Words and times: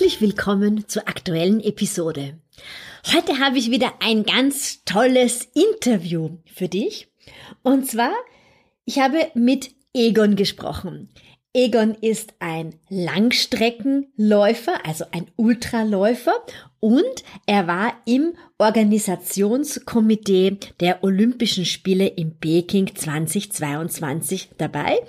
Herzlich 0.00 0.22
willkommen 0.22 0.88
zur 0.88 1.06
aktuellen 1.08 1.60
Episode. 1.60 2.38
Heute 3.12 3.38
habe 3.38 3.58
ich 3.58 3.70
wieder 3.70 3.92
ein 4.00 4.22
ganz 4.22 4.82
tolles 4.86 5.46
Interview 5.52 6.38
für 6.46 6.68
dich. 6.68 7.08
Und 7.62 7.86
zwar, 7.86 8.14
ich 8.86 8.98
habe 8.98 9.30
mit 9.34 9.74
Egon 9.92 10.36
gesprochen. 10.36 11.10
Egon 11.52 11.94
ist 12.00 12.32
ein 12.38 12.76
Langstreckenläufer, 12.88 14.86
also 14.86 15.04
ein 15.12 15.26
Ultraläufer 15.36 16.32
und 16.78 17.22
er 17.44 17.66
war 17.66 17.92
im 18.06 18.32
Organisationskomitee 18.56 20.56
der 20.80 21.04
Olympischen 21.04 21.66
Spiele 21.66 22.06
in 22.06 22.38
Peking 22.38 22.94
2022 22.94 24.52
dabei 24.56 25.00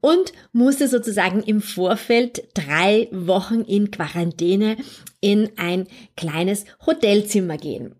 und 0.00 0.32
musste 0.52 0.88
sozusagen 0.88 1.42
im 1.42 1.60
Vorfeld 1.60 2.48
drei 2.54 3.08
Wochen 3.12 3.62
in 3.62 3.90
Quarantäne 3.90 4.76
in 5.20 5.50
ein 5.56 5.86
kleines 6.16 6.64
Hotelzimmer 6.84 7.56
gehen. 7.56 7.94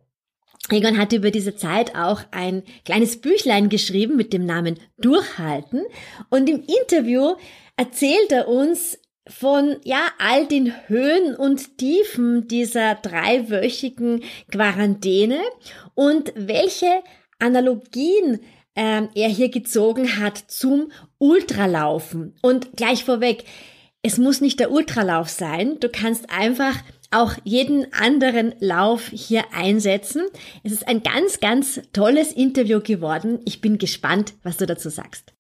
Egon 0.70 0.98
hat 0.98 1.12
über 1.12 1.30
diese 1.30 1.54
Zeit 1.54 1.94
auch 1.94 2.22
ein 2.32 2.64
kleines 2.84 3.20
Büchlein 3.20 3.68
geschrieben 3.68 4.16
mit 4.16 4.32
dem 4.32 4.44
Namen 4.46 4.78
Durchhalten 4.98 5.84
und 6.28 6.48
im 6.48 6.64
Interview 6.80 7.36
erzählt 7.76 8.32
er 8.32 8.48
uns 8.48 8.98
von 9.28 9.76
ja 9.84 10.08
all 10.18 10.46
den 10.46 10.72
Höhen 10.88 11.34
und 11.34 11.78
Tiefen 11.78 12.48
dieser 12.48 12.96
dreiwöchigen 12.96 14.22
Quarantäne 14.50 15.40
und 15.94 16.32
welche 16.36 17.02
Analogien 17.38 18.40
ähm, 18.76 19.08
er 19.14 19.28
hier 19.28 19.48
gezogen 19.48 20.20
hat 20.20 20.38
zum 20.38 20.92
Ultralaufen. 21.18 22.38
Und 22.42 22.76
gleich 22.76 23.04
vorweg, 23.04 23.44
es 24.02 24.18
muss 24.18 24.40
nicht 24.40 24.60
der 24.60 24.70
Ultralauf 24.70 25.28
sein. 25.28 25.80
Du 25.80 25.88
kannst 25.88 26.30
einfach 26.30 26.76
auch 27.10 27.34
jeden 27.44 27.92
anderen 27.92 28.54
Lauf 28.60 29.08
hier 29.08 29.44
einsetzen. 29.52 30.26
Es 30.62 30.72
ist 30.72 30.86
ein 30.86 31.02
ganz, 31.02 31.40
ganz 31.40 31.80
tolles 31.92 32.32
Interview 32.32 32.80
geworden. 32.80 33.40
Ich 33.44 33.60
bin 33.60 33.78
gespannt, 33.78 34.34
was 34.42 34.58
du 34.58 34.66
dazu 34.66 34.90
sagst. 34.90 35.32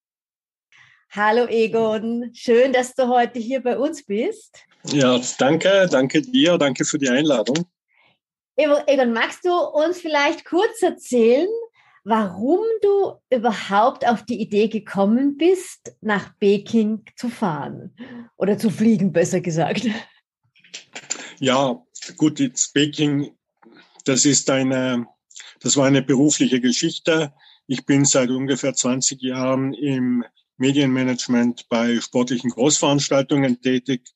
Hallo 1.10 1.46
Egon, 1.46 2.30
schön, 2.34 2.72
dass 2.72 2.94
du 2.94 3.08
heute 3.08 3.38
hier 3.38 3.62
bei 3.62 3.78
uns 3.78 4.04
bist. 4.04 4.58
Ja, 4.84 5.20
danke, 5.38 5.88
danke 5.90 6.22
dir, 6.22 6.58
danke 6.58 6.84
für 6.84 6.98
die 6.98 7.08
Einladung. 7.08 7.66
Egon, 8.56 9.12
magst 9.12 9.44
du 9.44 9.52
uns 9.52 9.98
vielleicht 10.00 10.44
kurz 10.44 10.82
erzählen, 10.82 11.48
warum 12.06 12.60
du 12.82 13.14
überhaupt 13.30 14.06
auf 14.06 14.24
die 14.24 14.40
Idee 14.40 14.68
gekommen 14.68 15.36
bist, 15.36 15.96
nach 16.00 16.38
Peking 16.38 17.02
zu 17.16 17.28
fahren 17.28 17.96
oder 18.36 18.56
zu 18.56 18.70
fliegen, 18.70 19.12
besser 19.12 19.40
gesagt? 19.40 19.88
Ja, 21.40 21.82
gut, 22.16 22.38
jetzt 22.38 22.72
Peking, 22.72 23.32
das 24.04 24.24
ist 24.24 24.48
eine, 24.50 25.06
das 25.60 25.76
war 25.76 25.86
eine 25.86 26.00
berufliche 26.00 26.60
Geschichte. 26.60 27.32
Ich 27.66 27.84
bin 27.84 28.04
seit 28.04 28.30
ungefähr 28.30 28.72
20 28.72 29.20
Jahren 29.20 29.74
im 29.74 30.24
Medienmanagement 30.58 31.68
bei 31.68 32.00
sportlichen 32.00 32.50
Großveranstaltungen 32.50 33.60
tätig, 33.60 34.08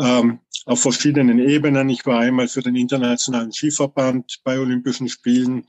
ähm, 0.00 0.40
auf 0.64 0.80
verschiedenen 0.80 1.38
Ebenen. 1.38 1.90
Ich 1.90 2.06
war 2.06 2.20
einmal 2.20 2.48
für 2.48 2.62
den 2.62 2.76
Internationalen 2.76 3.52
Skiverband 3.52 4.40
bei 4.42 4.58
Olympischen 4.58 5.10
Spielen, 5.10 5.66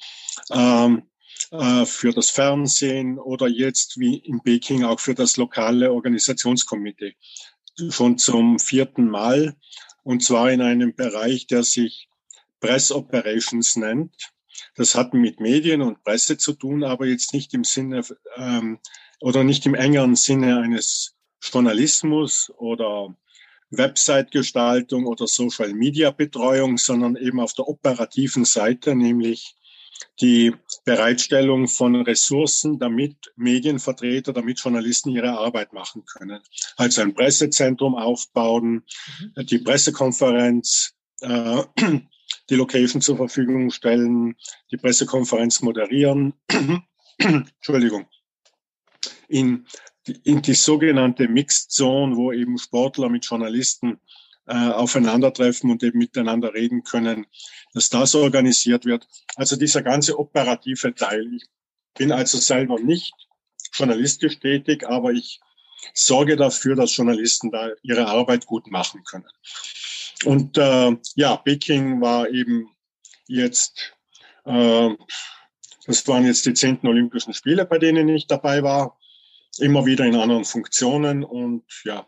ähm, 0.52 1.04
äh, 1.52 1.86
für 1.86 2.12
das 2.12 2.30
Fernsehen 2.30 3.20
oder 3.20 3.48
jetzt 3.48 4.00
wie 4.00 4.18
in 4.18 4.42
Peking 4.42 4.84
auch 4.84 5.00
für 5.00 5.16
das 5.16 5.38
lokale 5.38 5.92
Organisationskomitee. 5.92 7.16
Schon 7.90 8.18
zum 8.18 8.60
vierten 8.60 9.08
Mal 9.08 9.56
und 10.04 10.24
zwar 10.24 10.52
in 10.52 10.62
einem 10.62 10.96
Bereich, 10.96 11.48
der 11.48 11.64
sich 11.64 12.08
Press 12.62 12.94
Operations 12.94 13.76
nennt. 13.76 14.16
Das 14.76 14.96
hat 14.96 15.14
mit 15.14 15.40
Medien 15.40 15.82
und 15.82 16.02
Presse 16.04 16.38
zu 16.38 16.54
tun, 16.54 16.84
aber 16.84 17.06
jetzt 17.06 17.34
nicht 17.34 17.54
im 17.54 17.64
Sinne 17.64 18.04
ähm, 18.38 18.80
oder 19.20 19.44
nicht 19.44 19.66
im 19.66 19.76
engeren 19.76 20.16
Sinne 20.16 20.60
eines 20.60 21.14
Journalismus 21.44 22.52
oder 22.58 23.16
Website-Gestaltung 23.70 25.06
oder 25.06 25.28
Social-Media-Betreuung, 25.28 26.78
sondern 26.78 27.18
eben 27.18 27.42
auf 27.42 27.54
der 27.54 27.68
operativen 27.68 28.46
Seite, 28.46 28.96
nämlich 28.96 29.57
die 30.22 30.54
Bereitstellung 30.86 31.68
von 31.68 31.96
Ressourcen, 31.96 32.80
damit 32.80 33.16
Medienvertreter, 33.36 34.34
damit 34.34 34.60
Journalisten 34.60 35.10
ihre 35.10 35.38
Arbeit 35.38 35.74
machen 35.74 36.04
können. 36.06 36.42
Also 36.76 37.02
ein 37.02 37.14
Pressezentrum 37.14 37.96
aufbauen, 37.96 38.84
mhm. 39.36 39.46
die 39.46 39.60
Pressekonferenz, 39.60 40.94
äh, 41.22 41.64
die 42.50 42.56
Location 42.56 43.02
zur 43.02 43.18
Verfügung 43.18 43.72
stellen, 43.72 44.36
die 44.72 44.78
Pressekonferenz 44.78 45.62
moderieren. 45.62 46.34
Entschuldigung 47.18 48.08
in, 49.28 49.66
in 50.24 50.42
die 50.42 50.54
sogenannte 50.54 51.28
Mixed 51.28 51.72
Zone, 51.72 52.16
wo 52.16 52.32
eben 52.32 52.58
Sportler 52.58 53.10
mit 53.10 53.26
Journalisten 53.26 54.00
äh, 54.48 54.54
aufeinandertreffen 54.54 55.72
und 55.72 55.84
eben 55.84 56.00
miteinander 56.00 56.54
reden 56.54 56.84
können, 56.84 57.26
dass 57.74 57.90
das 57.90 58.16
organisiert 58.16 58.86
wird. 58.86 59.08
Also 59.36 59.56
dieser 59.56 59.82
ganze 59.82 60.18
operative 60.18 60.94
Teil. 60.96 61.34
Ich 61.34 61.46
bin 61.98 62.12
also 62.12 62.38
selber 62.38 62.80
nicht 62.80 63.14
journalistisch 63.74 64.40
tätig, 64.40 64.88
aber 64.88 65.12
ich 65.12 65.40
sorge 65.94 66.36
dafür, 66.36 66.76
dass 66.76 66.96
Journalisten 66.96 67.52
da 67.52 67.70
ihre 67.84 68.08
Arbeit 68.08 68.46
gut 68.46 68.68
machen 68.72 69.04
können. 69.04 69.30
Und 70.26 70.58
äh, 70.58 70.96
ja, 71.16 71.38
Peking 71.38 72.02
war 72.02 72.30
eben 72.30 72.70
jetzt, 73.28 73.94
äh, 74.46 74.90
das 75.86 76.08
waren 76.08 76.26
jetzt 76.26 76.46
die 76.46 76.54
zehnten 76.54 76.88
Olympischen 76.88 77.34
Spiele, 77.34 77.66
bei 77.66 77.78
denen 77.78 78.10
ich 78.10 78.28
dabei 78.28 78.64
war 78.64 78.98
immer 79.60 79.86
wieder 79.86 80.06
in 80.06 80.16
anderen 80.16 80.46
Funktionen 80.46 81.24
und 81.24 81.64
ja, 81.84 82.06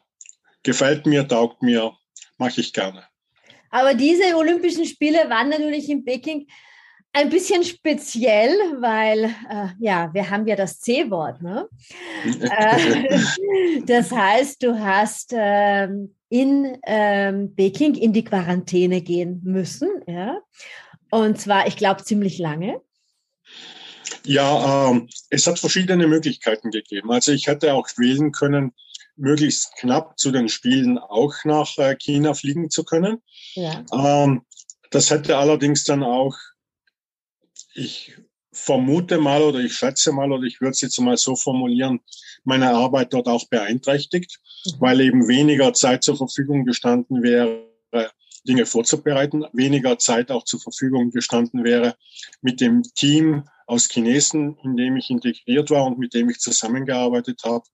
gefällt 0.63 1.05
mir, 1.05 1.27
taugt 1.27 1.61
mir, 1.61 1.93
mache 2.39 2.61
ich 2.61 2.73
gerne. 2.73 3.03
Aber 3.69 3.93
diese 3.93 4.35
Olympischen 4.35 4.85
Spiele 4.85 5.29
waren 5.29 5.49
natürlich 5.49 5.89
in 5.89 6.03
Peking 6.03 6.47
ein 7.13 7.29
bisschen 7.29 7.63
speziell, 7.63 8.51
weil 8.79 9.25
äh, 9.25 9.69
ja, 9.79 10.13
wir 10.13 10.29
haben 10.29 10.47
ja 10.47 10.55
das 10.55 10.79
C-Wort. 10.79 11.41
Ne? 11.41 11.67
äh, 12.25 13.19
das 13.85 14.11
heißt, 14.11 14.63
du 14.63 14.79
hast 14.79 15.33
ähm, 15.35 16.15
in 16.29 16.77
ähm, 16.85 17.55
Peking 17.55 17.95
in 17.95 18.13
die 18.13 18.23
Quarantäne 18.23 19.01
gehen 19.01 19.41
müssen, 19.43 19.89
ja. 20.07 20.39
Und 21.11 21.39
zwar, 21.39 21.65
ich 21.67 21.75
glaube, 21.75 22.03
ziemlich 22.03 22.37
lange. 22.37 22.81
Ja, 24.23 24.89
ähm, 24.91 25.09
es 25.31 25.47
hat 25.47 25.57
verschiedene 25.57 26.07
Möglichkeiten 26.07 26.69
gegeben. 26.69 27.11
Also 27.11 27.31
ich 27.31 27.47
hätte 27.47 27.73
auch 27.73 27.87
wählen 27.97 28.31
können, 28.31 28.73
möglichst 29.19 29.75
knapp 29.77 30.17
zu 30.17 30.31
den 30.31 30.49
Spielen 30.49 30.97
auch 30.97 31.33
nach 31.43 31.77
äh, 31.77 31.95
China 31.95 32.33
fliegen 32.33 32.69
zu 32.69 32.83
können. 32.83 33.21
Ja. 33.53 33.83
Ähm, 33.93 34.41
das 34.91 35.09
hätte 35.09 35.37
allerdings 35.37 35.83
dann 35.83 36.03
auch, 36.03 36.35
ich 37.75 38.15
vermute 38.51 39.19
mal 39.19 39.41
oder 39.41 39.59
ich 39.59 39.73
schätze 39.73 40.11
mal 40.11 40.31
oder 40.31 40.43
ich 40.43 40.59
würde 40.59 40.71
es 40.71 40.81
jetzt 40.81 40.99
mal 40.99 41.17
so 41.17 41.35
formulieren, 41.35 41.99
meine 42.43 42.71
Arbeit 42.71 43.13
dort 43.13 43.27
auch 43.27 43.47
beeinträchtigt, 43.47 44.39
mhm. 44.65 44.71
weil 44.79 45.01
eben 45.01 45.27
weniger 45.27 45.73
Zeit 45.73 46.03
zur 46.03 46.17
Verfügung 46.17 46.65
gestanden 46.65 47.21
wäre, 47.21 47.69
Dinge 48.47 48.65
vorzubereiten, 48.65 49.45
weniger 49.53 49.97
Zeit 49.97 50.31
auch 50.31 50.43
zur 50.43 50.59
Verfügung 50.59 51.11
gestanden 51.11 51.63
wäre, 51.63 51.95
mit 52.41 52.61
dem 52.61 52.83
Team 52.83 53.43
aus 53.67 53.89
Chinesen, 53.89 54.57
in 54.63 54.75
dem 54.77 54.97
ich 54.97 55.09
integriert 55.09 55.69
war 55.69 55.85
und 55.85 55.99
mit 55.99 56.13
dem 56.13 56.29
ich 56.29 56.39
zusammengearbeitet 56.39 57.41
habe, 57.43 57.65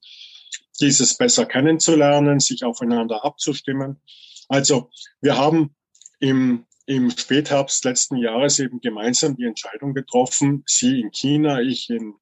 dieses 0.81 1.15
besser 1.17 1.45
kennenzulernen, 1.45 2.39
sich 2.39 2.63
aufeinander 2.63 3.23
abzustimmen. 3.23 4.01
Also 4.49 4.89
wir 5.21 5.37
haben 5.37 5.75
im, 6.19 6.65
im 6.85 7.11
Spätherbst 7.11 7.83
letzten 7.85 8.17
Jahres 8.17 8.59
eben 8.59 8.79
gemeinsam 8.81 9.35
die 9.35 9.45
Entscheidung 9.45 9.93
getroffen, 9.93 10.63
Sie 10.67 10.99
in 10.99 11.11
China, 11.11 11.61
ich 11.61 11.89
in, 11.89 12.13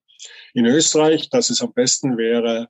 in 0.54 0.66
Österreich, 0.66 1.30
dass 1.30 1.50
es 1.50 1.62
am 1.62 1.74
besten 1.74 2.18
wäre, 2.18 2.70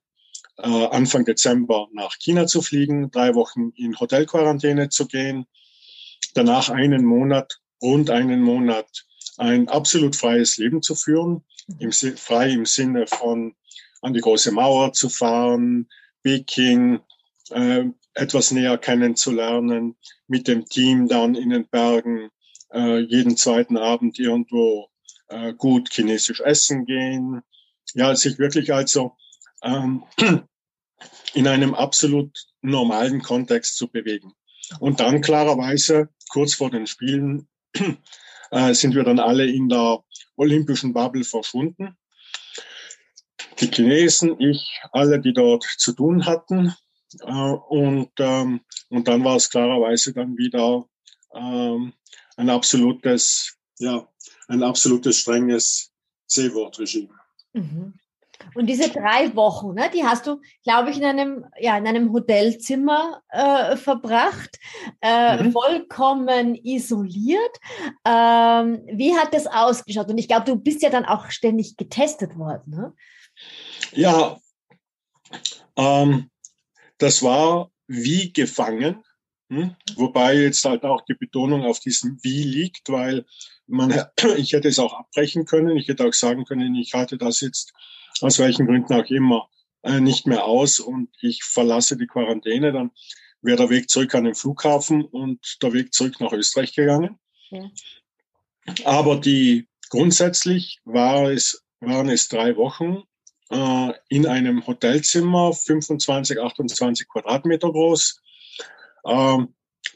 äh, 0.58 0.68
Anfang 0.68 1.26
Dezember 1.26 1.88
nach 1.94 2.16
China 2.20 2.48
zu 2.48 2.62
fliegen, 2.62 3.12
drei 3.12 3.36
Wochen 3.36 3.72
in 3.76 4.00
Hotelquarantäne 4.00 4.90
zu 4.90 5.08
gehen 5.08 5.46
danach 6.34 6.70
einen 6.70 7.06
Monat, 7.06 7.60
rund 7.82 8.10
einen 8.10 8.42
Monat, 8.42 9.06
ein 9.38 9.68
absolut 9.68 10.16
freies 10.16 10.58
Leben 10.58 10.82
zu 10.82 10.96
führen, 10.96 11.44
im, 11.80 11.92
frei 11.92 12.52
im 12.52 12.66
Sinne 12.66 13.08
von 13.08 13.56
an 14.04 14.14
die 14.14 14.22
große 14.22 14.52
Mauer 14.52 14.94
zu 14.94 15.10
fahren, 15.10 15.88
Peking 16.24 17.00
äh, 17.52 17.86
etwas 18.14 18.52
näher 18.52 18.78
kennenzulernen, 18.78 19.96
mit 20.28 20.48
dem 20.48 20.66
Team 20.66 21.08
dann 21.08 21.36
in 21.36 21.50
den 21.50 21.68
Bergen 21.68 22.30
äh, 22.74 23.00
jeden 23.00 23.38
zweiten 23.38 23.78
Abend 23.78 24.20
irgendwo 24.20 24.90
äh, 25.30 25.54
gut 25.54 25.90
chinesisch 25.92 26.42
essen 26.42 26.86
gehen. 26.86 27.42
Ja, 27.94 28.16
sich 28.16 28.40
wirklich 28.40 28.74
also 28.74 29.16
ähm, 29.64 30.04
in 31.34 31.48
einem 31.48 31.74
absolut 31.74 32.38
normalen 32.62 33.22
Kontext 33.22 33.78
zu 33.78 33.88
bewegen. 33.88 34.34
Und 34.80 35.00
dann 35.00 35.22
klarerweise, 35.22 36.10
kurz 36.30 36.54
vor 36.54 36.72
den 36.72 36.88
Spielen, 36.88 37.48
äh, 38.52 38.74
sind 38.74 38.96
wir 38.96 39.04
dann 39.04 39.20
alle 39.20 39.46
in 39.46 39.70
der 39.70 40.04
olympischen 40.36 40.94
Bubble 40.94 41.24
verschwunden. 41.24 41.96
Die 43.64 43.72
Chinesen, 43.72 44.40
ich, 44.40 44.82
alle, 44.92 45.20
die 45.20 45.34
dort 45.34 45.64
zu 45.78 45.94
tun 45.94 46.26
hatten. 46.26 46.74
Äh, 47.22 47.32
und, 47.32 48.12
ähm, 48.20 48.62
und 48.90 49.08
dann 49.08 49.24
war 49.24 49.38
es 49.38 49.50
klarerweise 49.50 50.14
dann 50.14 50.38
wieder 50.38 50.86
ähm, 51.34 51.94
ein 52.36 52.50
absolutes, 52.50 53.58
ja, 53.80 54.08
ein 54.48 54.64
absolutes 54.64 55.20
strenges 55.20 55.92
C-Wort-Regime. 56.28 57.14
Mhm. 57.54 57.94
Und 58.56 58.68
diese 58.68 58.90
drei 58.90 59.36
Wochen, 59.36 59.74
ne, 59.74 59.90
die 59.94 60.04
hast 60.04 60.28
du, 60.28 60.42
glaube 60.64 60.92
ich, 60.92 60.98
in 60.98 61.06
einem, 61.06 61.46
ja, 61.60 61.78
in 61.78 61.88
einem 61.88 62.14
Hotelzimmer 62.14 63.22
äh, 63.30 63.76
verbracht, 63.76 64.60
äh, 65.02 65.44
mhm. 65.44 65.52
vollkommen 65.52 66.56
isoliert. 66.56 67.58
Ähm, 68.06 68.82
wie 68.92 69.16
hat 69.16 69.34
das 69.34 69.48
ausgeschaut? 69.48 70.10
Und 70.10 70.18
ich 70.18 70.28
glaube, 70.28 70.46
du 70.46 70.56
bist 70.56 70.82
ja 70.82 70.90
dann 70.90 71.06
auch 71.06 71.30
ständig 71.32 71.78
getestet 71.78 72.38
worden. 72.38 72.72
Ne? 72.72 72.94
Ja, 73.92 74.38
ähm, 75.76 76.30
das 76.98 77.24
war 77.24 77.72
wie 77.88 78.32
gefangen. 78.32 79.04
Hm? 79.50 79.76
Wobei 79.96 80.36
jetzt 80.36 80.64
halt 80.66 80.84
auch 80.84 81.02
die 81.02 81.16
Betonung 81.16 81.64
auf 81.64 81.80
diesem 81.80 82.18
Wie 82.24 82.44
liegt, 82.44 82.90
weil 82.90 83.26
man, 83.68 83.94
ich 84.38 84.54
hätte 84.54 84.68
es 84.68 84.80
auch 84.80 84.94
abbrechen 84.94 85.46
können. 85.46 85.78
Ich 85.78 85.88
hätte 85.88 86.08
auch 86.08 86.14
sagen 86.14 86.46
können, 86.46 86.76
ich 86.76 86.94
halte 86.94 87.18
das 87.18 87.42
jetzt 87.42 87.74
aus 88.22 88.40
welchen 88.40 88.68
Gründen 88.68 88.94
auch 88.94 89.10
immer 89.10 89.50
äh, 89.84 90.00
nicht 90.00 90.28
mehr 90.28 90.46
aus 90.46 90.80
und 90.80 91.10
ich 91.22 91.44
verlasse 91.44 91.98
die 91.98 92.08
Quarantäne, 92.08 92.72
dann 92.72 92.92
wäre 93.42 93.58
der 93.58 93.70
Weg 93.70 93.90
zurück 93.90 94.16
an 94.16 94.24
den 94.24 94.36
Flughafen 94.36 95.04
und 95.04 95.58
der 95.62 95.74
Weg 95.74 95.94
zurück 95.94 96.20
nach 96.20 96.32
Österreich 96.32 96.74
gegangen. 96.74 97.20
Ja. 97.52 97.70
Aber 98.86 99.18
die 99.18 99.68
grundsätzlich 99.90 100.80
war 100.86 101.30
es, 101.30 101.64
waren 101.82 102.10
es 102.10 102.30
drei 102.30 102.56
Wochen 102.56 103.04
äh, 103.50 103.94
in 104.08 104.26
einem 104.26 104.66
Hotelzimmer, 104.66 105.54
25, 105.54 106.40
28 106.40 107.08
Quadratmeter 107.08 107.72
groß, 107.72 108.22
äh, 109.04 109.38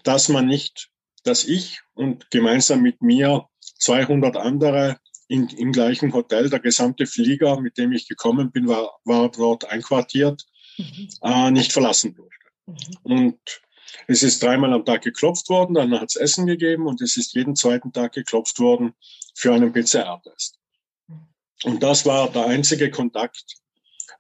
dass 0.04 0.30
man 0.30 0.46
nicht, 0.46 0.90
dass 1.24 1.46
ich 1.46 1.81
und 1.94 2.30
gemeinsam 2.30 2.81
mit 2.81 3.02
mir 3.02 3.48
200 3.80 4.36
andere 4.38 4.98
in, 5.27 5.47
im 5.50 5.71
gleichen 5.71 6.13
Hotel. 6.13 6.50
Der 6.50 6.59
gesamte 6.59 7.06
Flieger, 7.06 7.59
mit 7.59 7.77
dem 7.77 7.91
ich 7.91 8.07
gekommen 8.07 8.51
bin, 8.51 8.68
war, 8.68 9.00
war 9.03 9.29
dort 9.29 9.69
einquartiert, 9.69 10.45
mhm. 10.77 11.09
äh, 11.21 11.51
nicht 11.51 11.71
verlassen 11.71 12.15
durfte. 12.15 12.45
Mhm. 12.65 12.75
Und 13.03 13.62
es 14.07 14.24
ist 14.24 14.41
dreimal 14.44 14.74
am 14.74 14.85
Tag 14.85 15.01
geklopft 15.01 15.50
worden, 15.50 15.75
dann 15.75 16.00
hat 16.00 16.09
es 16.09 16.15
Essen 16.15 16.45
gegeben 16.47 16.88
und 16.88 17.01
es 17.01 17.18
ist 17.18 17.33
jeden 17.33 17.56
zweiten 17.56 17.91
Tag 17.91 18.13
geklopft 18.13 18.59
worden 18.59 18.94
für 19.35 19.53
einen 19.53 19.74
PCR-Test. 19.74 20.59
Mhm. 21.07 21.27
Und 21.63 21.83
das 21.83 22.06
war 22.06 22.30
der 22.31 22.45
einzige 22.47 22.89
Kontakt 22.91 23.56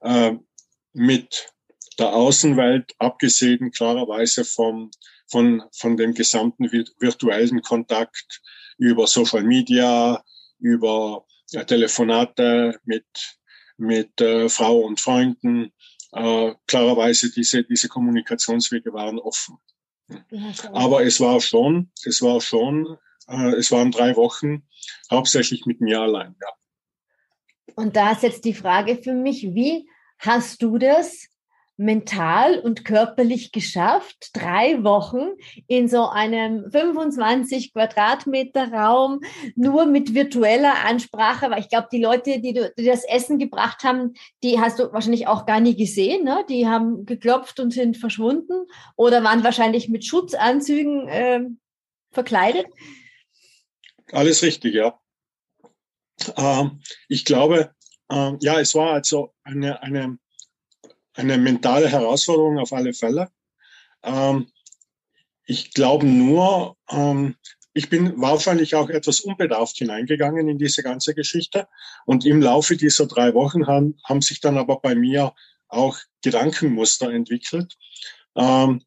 äh, 0.01 0.33
mit 0.93 1.53
der 1.99 2.13
Außenwelt, 2.13 2.93
abgesehen 2.99 3.71
klarerweise 3.71 4.45
vom, 4.45 4.91
von, 5.27 5.63
von 5.71 5.97
dem 5.97 6.13
gesamten 6.13 6.71
virtuellen 6.71 7.61
Kontakt 7.61 8.41
über 8.77 9.07
Social 9.07 9.43
Media, 9.43 10.23
über 10.59 11.25
äh, 11.53 11.65
Telefonate 11.65 12.79
mit, 12.83 13.05
mit 13.77 14.19
äh, 14.21 14.49
Frau 14.49 14.79
und 14.79 14.99
Freunden. 14.99 15.73
Äh, 16.11 16.53
klarerweise 16.67 17.31
diese, 17.31 17.63
diese 17.63 17.87
Kommunikationswege 17.87 18.93
waren 18.93 19.19
offen. 19.19 19.57
Aber 20.71 21.03
es 21.03 21.19
war 21.19 21.41
schon, 21.41 21.91
es 22.05 22.21
war 22.21 22.39
schon, 22.39 22.97
äh, 23.27 23.55
es 23.55 23.71
waren 23.71 23.91
drei 23.91 24.15
Wochen 24.15 24.63
hauptsächlich 25.11 25.65
mit 25.65 25.81
mir 25.81 25.99
allein, 25.99 26.35
ja. 26.41 26.47
Und 27.75 27.95
da 27.95 28.13
ist 28.13 28.23
jetzt 28.23 28.45
die 28.45 28.53
Frage 28.53 28.97
für 29.03 29.13
mich, 29.13 29.43
wie 29.53 29.87
hast 30.17 30.63
du 30.63 30.77
das 30.77 31.27
mental 31.77 32.59
und 32.59 32.83
körperlich 32.83 33.51
geschafft, 33.51 34.31
drei 34.33 34.83
Wochen 34.83 35.29
in 35.67 35.87
so 35.87 36.09
einem 36.09 36.69
25 36.71 37.71
Quadratmeter 37.71 38.71
Raum 38.73 39.21
nur 39.55 39.85
mit 39.85 40.15
virtueller 40.15 40.83
Ansprache, 40.85 41.51
weil 41.51 41.59
ich 41.59 41.69
glaube, 41.69 41.87
die 41.91 42.01
Leute, 42.01 42.39
die, 42.41 42.53
du, 42.53 42.73
die 42.77 42.85
das 42.85 43.03
Essen 43.05 43.37
gebracht 43.37 43.83
haben, 43.83 44.15
die 44.43 44.59
hast 44.59 44.79
du 44.79 44.91
wahrscheinlich 44.91 45.27
auch 45.27 45.45
gar 45.45 45.59
nie 45.59 45.75
gesehen, 45.75 46.23
ne? 46.23 46.43
Die 46.49 46.67
haben 46.67 47.05
geklopft 47.05 47.59
und 47.59 47.71
sind 47.71 47.97
verschwunden 47.97 48.65
oder 48.95 49.23
waren 49.23 49.43
wahrscheinlich 49.43 49.87
mit 49.87 50.03
Schutzanzügen 50.03 51.07
äh, 51.07 51.41
verkleidet. 52.11 52.65
Alles 54.11 54.41
richtig, 54.41 54.73
ja. 54.73 54.99
Ähm, 56.35 56.81
ich 57.07 57.23
glaube, 57.23 57.75
äh, 58.09 58.33
ja, 58.41 58.59
es 58.59 58.73
war 58.73 58.93
also 58.93 59.33
eine, 59.43 59.83
eine 59.83 60.17
eine 61.17 61.37
mentale 61.37 61.89
Herausforderung 61.89 62.59
auf 62.59 62.73
alle 62.73 62.93
Fälle. 62.93 63.29
Ähm, 64.03 64.47
ich 65.45 65.73
glaube 65.73 66.05
nur, 66.05 66.77
ähm, 66.89 67.35
ich 67.73 67.89
bin 67.89 68.19
wahrscheinlich 68.19 68.75
auch 68.75 68.89
etwas 68.89 69.19
unbedarft 69.19 69.77
hineingegangen 69.77 70.47
in 70.47 70.57
diese 70.57 70.83
ganze 70.83 71.13
Geschichte. 71.13 71.67
Und 72.05 72.25
im 72.25 72.41
Laufe 72.41 72.77
dieser 72.77 73.07
drei 73.07 73.33
Wochen 73.33 73.67
haben, 73.67 73.97
haben 74.03 74.21
sich 74.21 74.39
dann 74.41 74.57
aber 74.57 74.79
bei 74.79 74.95
mir 74.95 75.33
auch 75.67 75.97
Gedankenmuster 76.23 77.11
entwickelt. 77.11 77.75
Ähm, 78.35 78.83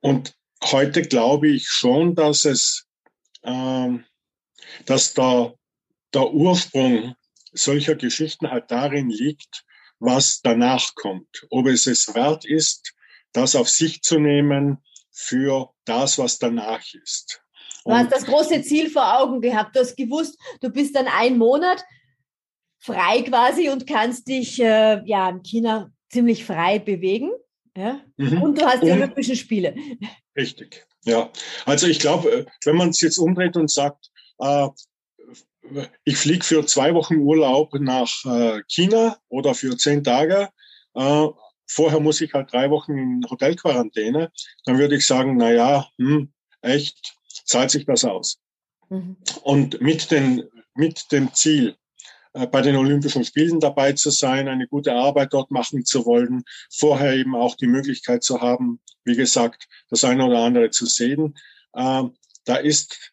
und 0.00 0.34
heute 0.62 1.02
glaube 1.02 1.48
ich 1.48 1.68
schon, 1.68 2.14
dass 2.14 2.44
es, 2.44 2.86
ähm, 3.42 4.04
dass 4.86 5.14
der, 5.14 5.54
der 6.12 6.32
Ursprung 6.32 7.14
solcher 7.52 7.94
Geschichten 7.94 8.50
halt 8.50 8.70
darin 8.70 9.10
liegt, 9.10 9.64
was 10.02 10.40
danach 10.42 10.94
kommt. 10.94 11.46
Ob 11.50 11.66
es 11.66 11.86
es 11.86 12.14
wert 12.14 12.44
ist, 12.44 12.92
das 13.32 13.54
auf 13.54 13.68
sich 13.68 14.02
zu 14.02 14.18
nehmen 14.18 14.78
für 15.10 15.70
das, 15.84 16.18
was 16.18 16.38
danach 16.38 16.82
ist. 16.92 17.40
Du 17.84 17.92
hast 17.92 18.12
das 18.12 18.24
große 18.24 18.62
Ziel 18.62 18.90
vor 18.90 19.20
Augen 19.20 19.40
gehabt. 19.40 19.74
Du 19.74 19.80
hast 19.80 19.96
gewusst, 19.96 20.38
du 20.60 20.70
bist 20.70 20.94
dann 20.94 21.06
ein 21.06 21.38
Monat 21.38 21.84
frei 22.78 23.22
quasi 23.22 23.68
und 23.70 23.86
kannst 23.86 24.28
dich 24.28 24.60
äh, 24.60 25.02
ja 25.04 25.28
in 25.28 25.42
China 25.42 25.90
ziemlich 26.10 26.44
frei 26.44 26.78
bewegen. 26.78 27.30
Ja? 27.76 28.00
Mhm. 28.16 28.42
Und 28.42 28.58
du 28.60 28.66
hast 28.66 28.82
die 28.82 28.90
und, 28.90 28.98
Olympischen 28.98 29.36
Spiele. 29.36 29.74
Richtig, 30.36 30.86
ja. 31.04 31.30
Also 31.64 31.86
ich 31.86 32.00
glaube, 32.00 32.30
äh, 32.30 32.46
wenn 32.64 32.76
man 32.76 32.90
es 32.90 33.00
jetzt 33.00 33.18
umdreht 33.18 33.56
und 33.56 33.70
sagt, 33.70 34.10
äh, 34.38 34.68
ich 36.04 36.16
fliege 36.16 36.44
für 36.44 36.66
zwei 36.66 36.94
Wochen 36.94 37.16
Urlaub 37.16 37.74
nach 37.74 38.10
äh, 38.24 38.62
China 38.68 39.18
oder 39.28 39.54
für 39.54 39.76
zehn 39.76 40.02
Tage. 40.02 40.48
Äh, 40.94 41.26
vorher 41.66 42.00
muss 42.00 42.20
ich 42.20 42.34
halt 42.34 42.52
drei 42.52 42.70
Wochen 42.70 42.96
in 42.96 43.26
Hotelquarantäne. 43.28 44.32
Dann 44.64 44.78
würde 44.78 44.96
ich 44.96 45.06
sagen, 45.06 45.36
na 45.36 45.52
ja, 45.52 45.88
hm, 45.98 46.32
echt, 46.60 47.14
zahlt 47.44 47.70
sich 47.70 47.86
das 47.86 48.04
aus. 48.04 48.38
Mhm. 48.88 49.16
Und 49.42 49.80
mit, 49.80 50.10
den, 50.10 50.44
mit 50.74 51.10
dem 51.12 51.32
Ziel, 51.32 51.76
äh, 52.32 52.46
bei 52.46 52.60
den 52.60 52.76
Olympischen 52.76 53.24
Spielen 53.24 53.60
dabei 53.60 53.92
zu 53.92 54.10
sein, 54.10 54.48
eine 54.48 54.66
gute 54.66 54.92
Arbeit 54.92 55.32
dort 55.32 55.50
machen 55.50 55.84
zu 55.84 56.04
wollen, 56.04 56.42
vorher 56.70 57.14
eben 57.14 57.36
auch 57.36 57.56
die 57.56 57.68
Möglichkeit 57.68 58.24
zu 58.24 58.40
haben, 58.40 58.80
wie 59.04 59.16
gesagt, 59.16 59.68
das 59.88 60.04
eine 60.04 60.26
oder 60.26 60.40
andere 60.40 60.70
zu 60.70 60.86
sehen. 60.86 61.34
Da 61.74 62.56
ist, 62.56 63.12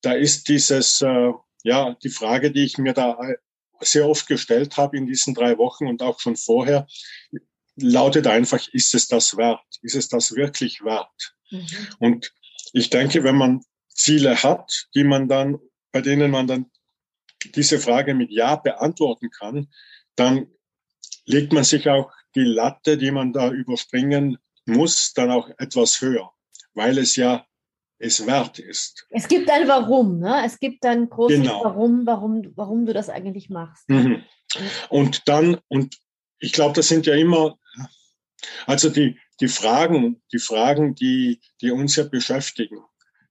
da 0.00 0.12
ist 0.12 0.48
dieses, 0.48 1.02
ja, 1.66 1.96
die 2.00 2.10
Frage, 2.10 2.52
die 2.52 2.64
ich 2.64 2.78
mir 2.78 2.92
da 2.92 3.18
sehr 3.80 4.08
oft 4.08 4.28
gestellt 4.28 4.76
habe 4.76 4.96
in 4.96 5.06
diesen 5.06 5.34
drei 5.34 5.58
Wochen 5.58 5.88
und 5.88 6.00
auch 6.00 6.20
schon 6.20 6.36
vorher, 6.36 6.86
lautet 7.74 8.28
einfach, 8.28 8.68
ist 8.68 8.94
es 8.94 9.08
das 9.08 9.36
wert? 9.36 9.66
Ist 9.82 9.96
es 9.96 10.08
das 10.08 10.36
wirklich 10.36 10.82
wert? 10.82 11.34
Mhm. 11.50 11.66
Und 11.98 12.32
ich 12.72 12.88
denke, 12.88 13.24
wenn 13.24 13.34
man 13.34 13.62
Ziele 13.88 14.40
hat, 14.44 14.88
die 14.94 15.02
man 15.02 15.28
dann, 15.28 15.58
bei 15.90 16.00
denen 16.02 16.30
man 16.30 16.46
dann 16.46 16.70
diese 17.56 17.80
Frage 17.80 18.14
mit 18.14 18.30
Ja 18.30 18.54
beantworten 18.54 19.30
kann, 19.30 19.68
dann 20.14 20.46
legt 21.24 21.52
man 21.52 21.64
sich 21.64 21.88
auch 21.88 22.12
die 22.36 22.44
Latte, 22.44 22.96
die 22.96 23.10
man 23.10 23.32
da 23.32 23.50
überspringen 23.50 24.38
muss, 24.66 25.14
dann 25.14 25.32
auch 25.32 25.50
etwas 25.58 26.00
höher, 26.00 26.30
weil 26.74 26.98
es 26.98 27.16
ja 27.16 27.44
es 27.98 28.26
wert 28.26 28.58
ist. 28.58 29.06
Es 29.10 29.28
gibt 29.28 29.50
ein 29.50 29.66
Warum, 29.68 30.18
ne? 30.18 30.42
Es 30.44 30.58
gibt 30.58 30.84
ein 30.84 31.08
großes 31.08 31.40
genau. 31.40 31.64
Warum, 31.64 32.06
warum, 32.06 32.52
warum 32.54 32.86
du 32.86 32.92
das 32.92 33.08
eigentlich 33.08 33.48
machst. 33.48 33.88
Mhm. 33.88 34.22
Und 34.88 35.28
dann, 35.28 35.58
und 35.68 35.96
ich 36.38 36.52
glaube, 36.52 36.74
das 36.74 36.88
sind 36.88 37.06
ja 37.06 37.14
immer, 37.14 37.58
also 38.66 38.90
die, 38.90 39.18
die 39.40 39.48
Fragen, 39.48 40.22
die 40.32 40.38
Fragen, 40.38 40.94
die, 40.94 41.40
die 41.60 41.70
uns 41.70 41.96
ja 41.96 42.04
beschäftigen, 42.04 42.78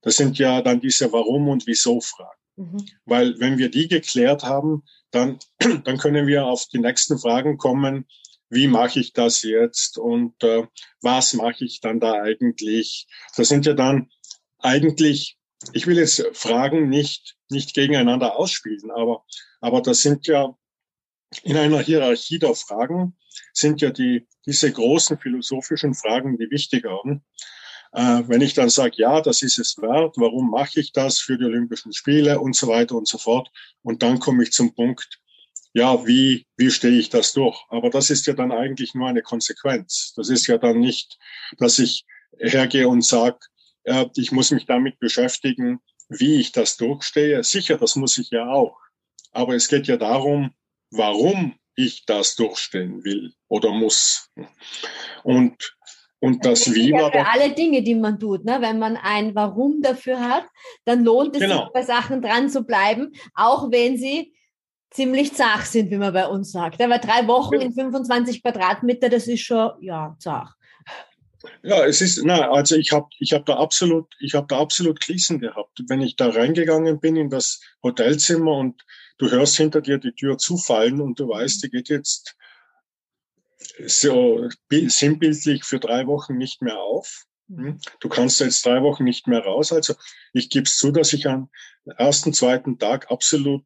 das 0.01 0.17
sind 0.17 0.37
ja 0.37 0.61
dann 0.61 0.81
diese 0.81 1.11
Warum- 1.11 1.49
und 1.49 1.67
Wieso-Fragen. 1.67 2.39
Mhm. 2.57 2.85
Weil 3.05 3.39
wenn 3.39 3.57
wir 3.57 3.69
die 3.69 3.87
geklärt 3.87 4.43
haben, 4.43 4.83
dann, 5.11 5.39
dann 5.83 5.97
können 5.97 6.27
wir 6.27 6.45
auf 6.45 6.67
die 6.67 6.79
nächsten 6.79 7.17
Fragen 7.17 7.57
kommen. 7.57 8.05
Wie 8.49 8.67
mache 8.67 8.99
ich 8.99 9.13
das 9.13 9.41
jetzt 9.41 9.97
und 9.97 10.41
äh, 10.43 10.67
was 11.01 11.33
mache 11.33 11.65
ich 11.65 11.81
dann 11.81 11.99
da 11.99 12.13
eigentlich? 12.13 13.07
Das 13.35 13.47
sind 13.49 13.65
ja 13.65 13.73
dann 13.73 14.09
eigentlich, 14.65 15.37
ich 15.73 15.87
will 15.87 15.97
jetzt 15.97 16.23
Fragen 16.33 16.89
nicht, 16.89 17.35
nicht 17.49 17.73
gegeneinander 17.73 18.35
ausspielen, 18.35 18.91
aber, 18.91 19.23
aber 19.61 19.81
das 19.81 20.01
sind 20.01 20.27
ja 20.27 20.55
in 21.43 21.57
einer 21.57 21.79
Hierarchie 21.79 22.39
der 22.39 22.55
Fragen 22.55 23.17
sind 23.53 23.81
ja 23.81 23.89
die, 23.89 24.27
diese 24.45 24.71
großen 24.71 25.17
philosophischen 25.17 25.93
Fragen 25.93 26.37
die 26.37 26.49
wichtigeren. 26.49 27.23
Äh, 27.91 28.23
wenn 28.27 28.41
ich 28.41 28.53
dann 28.53 28.69
sage, 28.69 28.95
ja, 28.97 29.21
das 29.21 29.41
ist 29.41 29.57
es 29.57 29.77
wert, 29.77 30.15
warum 30.17 30.49
mache 30.51 30.79
ich 30.79 30.91
das 30.91 31.19
für 31.19 31.37
die 31.37 31.45
Olympischen 31.45 31.93
Spiele 31.93 32.39
und 32.39 32.55
so 32.55 32.67
weiter 32.67 32.95
und 32.95 33.07
so 33.07 33.17
fort. 33.17 33.49
Und 33.83 34.03
dann 34.03 34.19
komme 34.19 34.43
ich 34.43 34.51
zum 34.51 34.73
Punkt, 34.75 35.21
ja, 35.73 36.05
wie, 36.05 36.45
wie 36.55 36.71
stehe 36.71 36.97
ich 36.97 37.09
das 37.09 37.33
durch? 37.33 37.57
Aber 37.69 37.89
das 37.89 38.09
ist 38.09 38.27
ja 38.27 38.33
dann 38.33 38.51
eigentlich 38.51 38.93
nur 38.93 39.09
eine 39.09 39.21
Konsequenz. 39.21 40.13
Das 40.15 40.29
ist 40.29 40.47
ja 40.47 40.57
dann 40.57 40.79
nicht, 40.79 41.17
dass 41.57 41.79
ich 41.79 42.05
hergehe 42.39 42.87
und 42.87 43.03
sage, 43.03 43.39
äh, 43.85 44.05
ich 44.15 44.31
muss 44.31 44.51
mich 44.51 44.65
damit 44.65 44.99
beschäftigen, 44.99 45.79
wie 46.09 46.39
ich 46.39 46.51
das 46.51 46.77
durchstehe. 46.77 47.43
Sicher, 47.43 47.77
das 47.77 47.95
muss 47.95 48.17
ich 48.17 48.29
ja 48.29 48.47
auch. 48.47 48.77
Aber 49.31 49.55
es 49.55 49.67
geht 49.67 49.87
ja 49.87 49.97
darum, 49.97 50.51
warum 50.91 51.55
ich 51.75 52.05
das 52.05 52.35
durchstehen 52.35 53.03
will 53.03 53.33
oder 53.47 53.71
muss. 53.71 54.29
Und, 55.23 55.75
und 56.19 56.45
das, 56.45 56.65
das 56.65 56.73
Wie 56.73 56.91
war. 56.93 57.13
Ja 57.13 57.23
für 57.23 57.31
alle 57.31 57.53
Dinge, 57.53 57.83
die 57.83 57.95
man 57.95 58.19
tut, 58.19 58.45
ne? 58.45 58.57
wenn 58.61 58.79
man 58.79 58.97
ein 58.97 59.35
Warum 59.35 59.81
dafür 59.81 60.19
hat, 60.19 60.45
dann 60.85 61.03
lohnt 61.03 61.35
es 61.35 61.41
genau. 61.41 61.63
sich 61.63 61.73
bei 61.73 61.83
Sachen 61.83 62.21
dran 62.21 62.49
zu 62.49 62.63
bleiben, 62.63 63.11
auch 63.33 63.71
wenn 63.71 63.97
sie 63.97 64.33
ziemlich 64.91 65.33
zach 65.33 65.65
sind, 65.65 65.91
wie 65.91 65.97
man 65.97 66.13
bei 66.13 66.27
uns 66.27 66.51
sagt. 66.51 66.81
Aber 66.81 66.99
drei 66.99 67.27
Wochen 67.27 67.55
in 67.55 67.73
25 67.73 68.41
Quadratmeter, 68.41 69.09
das 69.09 69.27
ist 69.27 69.41
schon, 69.41 69.71
ja, 69.81 70.15
zach. 70.19 70.55
Ja, 71.63 71.85
es 71.85 72.01
ist, 72.01 72.21
na, 72.23 72.51
also 72.51 72.75
ich 72.75 72.91
habe 72.91 73.07
ich 73.19 73.33
hab 73.33 73.45
da 73.45 73.57
absolut, 73.57 74.07
ich 74.19 74.33
habe 74.33 74.47
da 74.47 74.59
absolut 74.59 74.99
Krisen 74.99 75.39
gehabt. 75.39 75.81
Wenn 75.87 76.01
ich 76.01 76.15
da 76.15 76.29
reingegangen 76.29 76.99
bin 76.99 77.15
in 77.15 77.29
das 77.29 77.61
Hotelzimmer 77.83 78.57
und 78.57 78.83
du 79.17 79.29
hörst 79.29 79.57
hinter 79.57 79.81
dir 79.81 79.97
die 79.97 80.13
Tür 80.13 80.37
zufallen 80.37 81.01
und 81.01 81.19
du 81.19 81.29
weißt, 81.29 81.63
die 81.63 81.69
geht 81.69 81.89
jetzt 81.89 82.35
so 83.85 84.47
sinnbildlich 84.69 85.63
für 85.63 85.79
drei 85.79 86.07
Wochen 86.07 86.37
nicht 86.37 86.61
mehr 86.61 86.79
auf. 86.79 87.25
Hm? 87.49 87.79
Du 87.99 88.09
kannst 88.09 88.39
jetzt 88.39 88.65
drei 88.65 88.81
Wochen 88.81 89.03
nicht 89.03 89.27
mehr 89.27 89.39
raus. 89.39 89.71
Also 89.71 89.95
ich 90.33 90.49
gebe 90.49 90.63
es 90.63 90.77
zu, 90.77 90.91
dass 90.91 91.13
ich 91.13 91.27
am 91.27 91.49
ersten, 91.97 92.33
zweiten 92.33 92.79
Tag 92.79 93.11
absolut, 93.11 93.65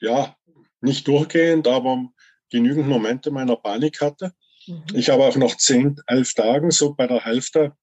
ja, 0.00 0.36
nicht 0.80 1.06
durchgehend, 1.06 1.68
aber 1.68 2.06
genügend 2.50 2.88
Momente 2.88 3.30
meiner 3.30 3.56
Panik 3.56 4.00
hatte. 4.00 4.32
Mhm. 4.70 4.84
Ich 4.94 5.10
habe 5.10 5.24
auch 5.24 5.36
noch 5.36 5.56
zehn, 5.56 6.00
elf 6.06 6.34
Tagen, 6.34 6.70
so 6.70 6.94
bei 6.94 7.06
der 7.06 7.24
Hälfte 7.24 7.76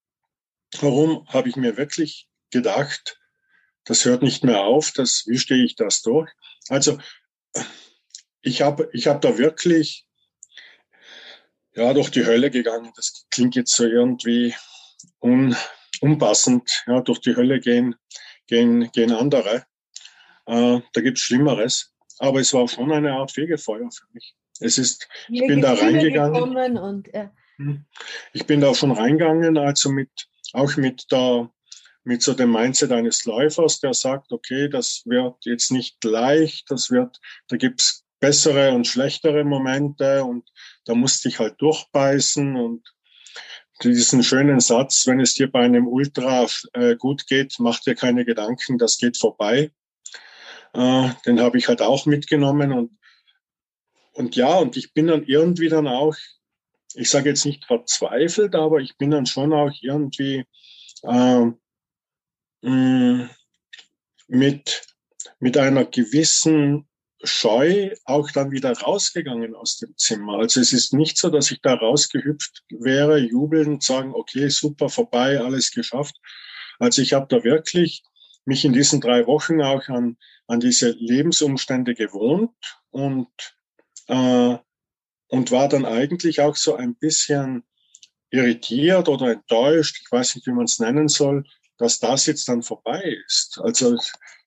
herum, 0.79 1.27
habe 1.27 1.49
ich 1.49 1.55
mir 1.55 1.77
wirklich 1.77 2.27
gedacht, 2.51 3.19
das 3.85 4.05
hört 4.05 4.21
nicht 4.21 4.43
mehr 4.43 4.61
auf, 4.61 4.91
das, 4.91 5.23
wie 5.27 5.39
stehe 5.39 5.63
ich 5.63 5.75
das 5.75 6.01
durch? 6.01 6.29
Also 6.69 6.97
ich 8.41 8.61
habe 8.61 8.89
ich 8.93 9.07
hab 9.07 9.21
da 9.21 9.37
wirklich 9.37 10.07
ja, 11.77 11.93
durch 11.93 12.09
die 12.09 12.25
Hölle 12.25 12.49
gegangen. 12.49 12.91
Das 12.95 13.27
klingt 13.29 13.55
jetzt 13.55 13.75
so 13.75 13.85
irgendwie 13.85 14.55
un, 15.21 15.55
unpassend. 16.01 16.83
Ja, 16.87 17.01
durch 17.01 17.19
die 17.19 17.35
Hölle 17.35 17.59
gehen, 17.59 17.95
gehen, 18.47 18.91
gehen 18.91 19.11
andere. 19.11 19.65
Äh, 20.47 20.81
da 20.93 21.01
gibt's 21.01 21.21
Schlimmeres. 21.21 21.93
Aber 22.17 22.39
es 22.39 22.51
war 22.53 22.67
schon 22.67 22.91
eine 22.91 23.13
Art 23.13 23.31
Fegefeuer 23.31 23.89
für 23.91 24.07
mich. 24.11 24.35
Es 24.59 24.77
ist, 24.77 25.07
ich 25.29 25.45
bin 25.45 25.61
da 25.61 25.73
reingegangen. 25.73 26.77
Und, 26.77 27.09
ja. 27.13 27.31
Hm. 27.57 27.85
Ich 28.33 28.45
bin 28.45 28.61
da 28.61 28.73
schon 28.73 28.91
reingegangen, 28.91 29.57
also 29.57 29.89
mit, 29.89 30.09
auch 30.53 30.75
mit 30.77 31.11
der, 31.11 31.49
mit 32.03 32.21
so 32.21 32.33
dem 32.33 32.51
Mindset 32.51 32.91
eines 32.91 33.25
Läufers, 33.25 33.79
der 33.79 33.93
sagt, 33.93 34.31
okay, 34.31 34.69
das 34.69 35.03
wird 35.05 35.35
jetzt 35.45 35.71
nicht 35.71 36.03
leicht, 36.03 36.69
das 36.71 36.91
wird, 36.91 37.19
da 37.47 37.57
gibt's 37.57 38.05
bessere 38.19 38.71
und 38.73 38.87
schlechtere 38.87 39.43
Momente 39.43 40.23
und 40.23 40.49
da 40.85 40.95
musste 40.95 41.29
ich 41.29 41.39
halt 41.39 41.61
durchbeißen 41.61 42.55
und 42.55 42.83
diesen 43.83 44.23
schönen 44.23 44.59
Satz, 44.59 45.05
wenn 45.05 45.19
es 45.19 45.35
dir 45.35 45.51
bei 45.51 45.61
einem 45.61 45.87
Ultra 45.87 46.47
äh, 46.73 46.95
gut 46.95 47.27
geht, 47.27 47.55
mach 47.59 47.79
dir 47.79 47.93
keine 47.93 48.25
Gedanken, 48.25 48.77
das 48.77 48.97
geht 48.97 49.17
vorbei. 49.17 49.71
Äh, 50.73 51.09
den 51.25 51.39
habe 51.39 51.57
ich 51.57 51.67
halt 51.67 51.81
auch 51.81 52.05
mitgenommen 52.05 52.71
und 52.71 52.96
und 54.17 54.35
ja, 54.35 54.57
und 54.57 54.75
ich 54.77 54.93
bin 54.93 55.07
dann 55.07 55.23
irgendwie 55.25 55.69
dann 55.69 55.87
auch, 55.87 56.15
ich 56.95 57.07
sage 57.07 57.29
jetzt 57.29 57.45
nicht 57.45 57.65
verzweifelt, 57.65 58.55
aber 58.55 58.79
ich 58.79 58.97
bin 58.97 59.11
dann 59.11 59.27
schon 59.27 59.53
auch 59.53 59.71
irgendwie 59.79 60.43
äh, 61.03 61.45
mit, 64.27 64.87
mit 65.39 65.57
einer 65.57 65.85
gewissen 65.85 66.87
Scheu 67.23 67.93
auch 68.05 68.31
dann 68.31 68.49
wieder 68.49 68.71
rausgegangen 68.71 69.53
aus 69.53 69.77
dem 69.77 69.95
Zimmer. 69.97 70.39
Also 70.39 70.61
es 70.61 70.73
ist 70.73 70.93
nicht 70.93 71.19
so, 71.19 71.29
dass 71.29 71.51
ich 71.51 71.61
da 71.61 71.75
rausgehüpft 71.75 72.63
wäre, 72.69 73.19
jubelnd, 73.19 73.83
sagen, 73.83 74.15
okay, 74.15 74.49
super, 74.49 74.89
vorbei, 74.89 75.39
alles 75.39 75.69
geschafft. 75.69 76.15
Also 76.79 77.03
ich 77.03 77.13
habe 77.13 77.27
da 77.29 77.43
wirklich 77.43 78.01
mich 78.45 78.65
in 78.65 78.73
diesen 78.73 78.99
drei 78.99 79.27
Wochen 79.27 79.61
auch 79.61 79.87
an, 79.89 80.17
an 80.47 80.59
diese 80.59 80.89
Lebensumstände 80.89 81.93
gewohnt 81.93 82.55
und 82.89 83.56
äh, 84.07 84.57
und 85.29 85.51
war 85.51 85.67
dann 85.67 85.85
eigentlich 85.85 86.41
auch 86.41 86.55
so 86.55 86.75
ein 86.75 86.95
bisschen 86.95 87.63
irritiert 88.29 89.07
oder 89.07 89.31
enttäuscht, 89.31 90.01
ich 90.01 90.11
weiß 90.11 90.35
nicht, 90.35 90.47
wie 90.47 90.51
man 90.51 90.65
es 90.65 90.79
nennen 90.79 91.07
soll, 91.07 91.43
dass 91.77 91.99
das 91.99 92.25
jetzt 92.25 92.47
dann 92.49 92.63
vorbei 92.63 93.01
ist. 93.25 93.59
Also 93.63 93.97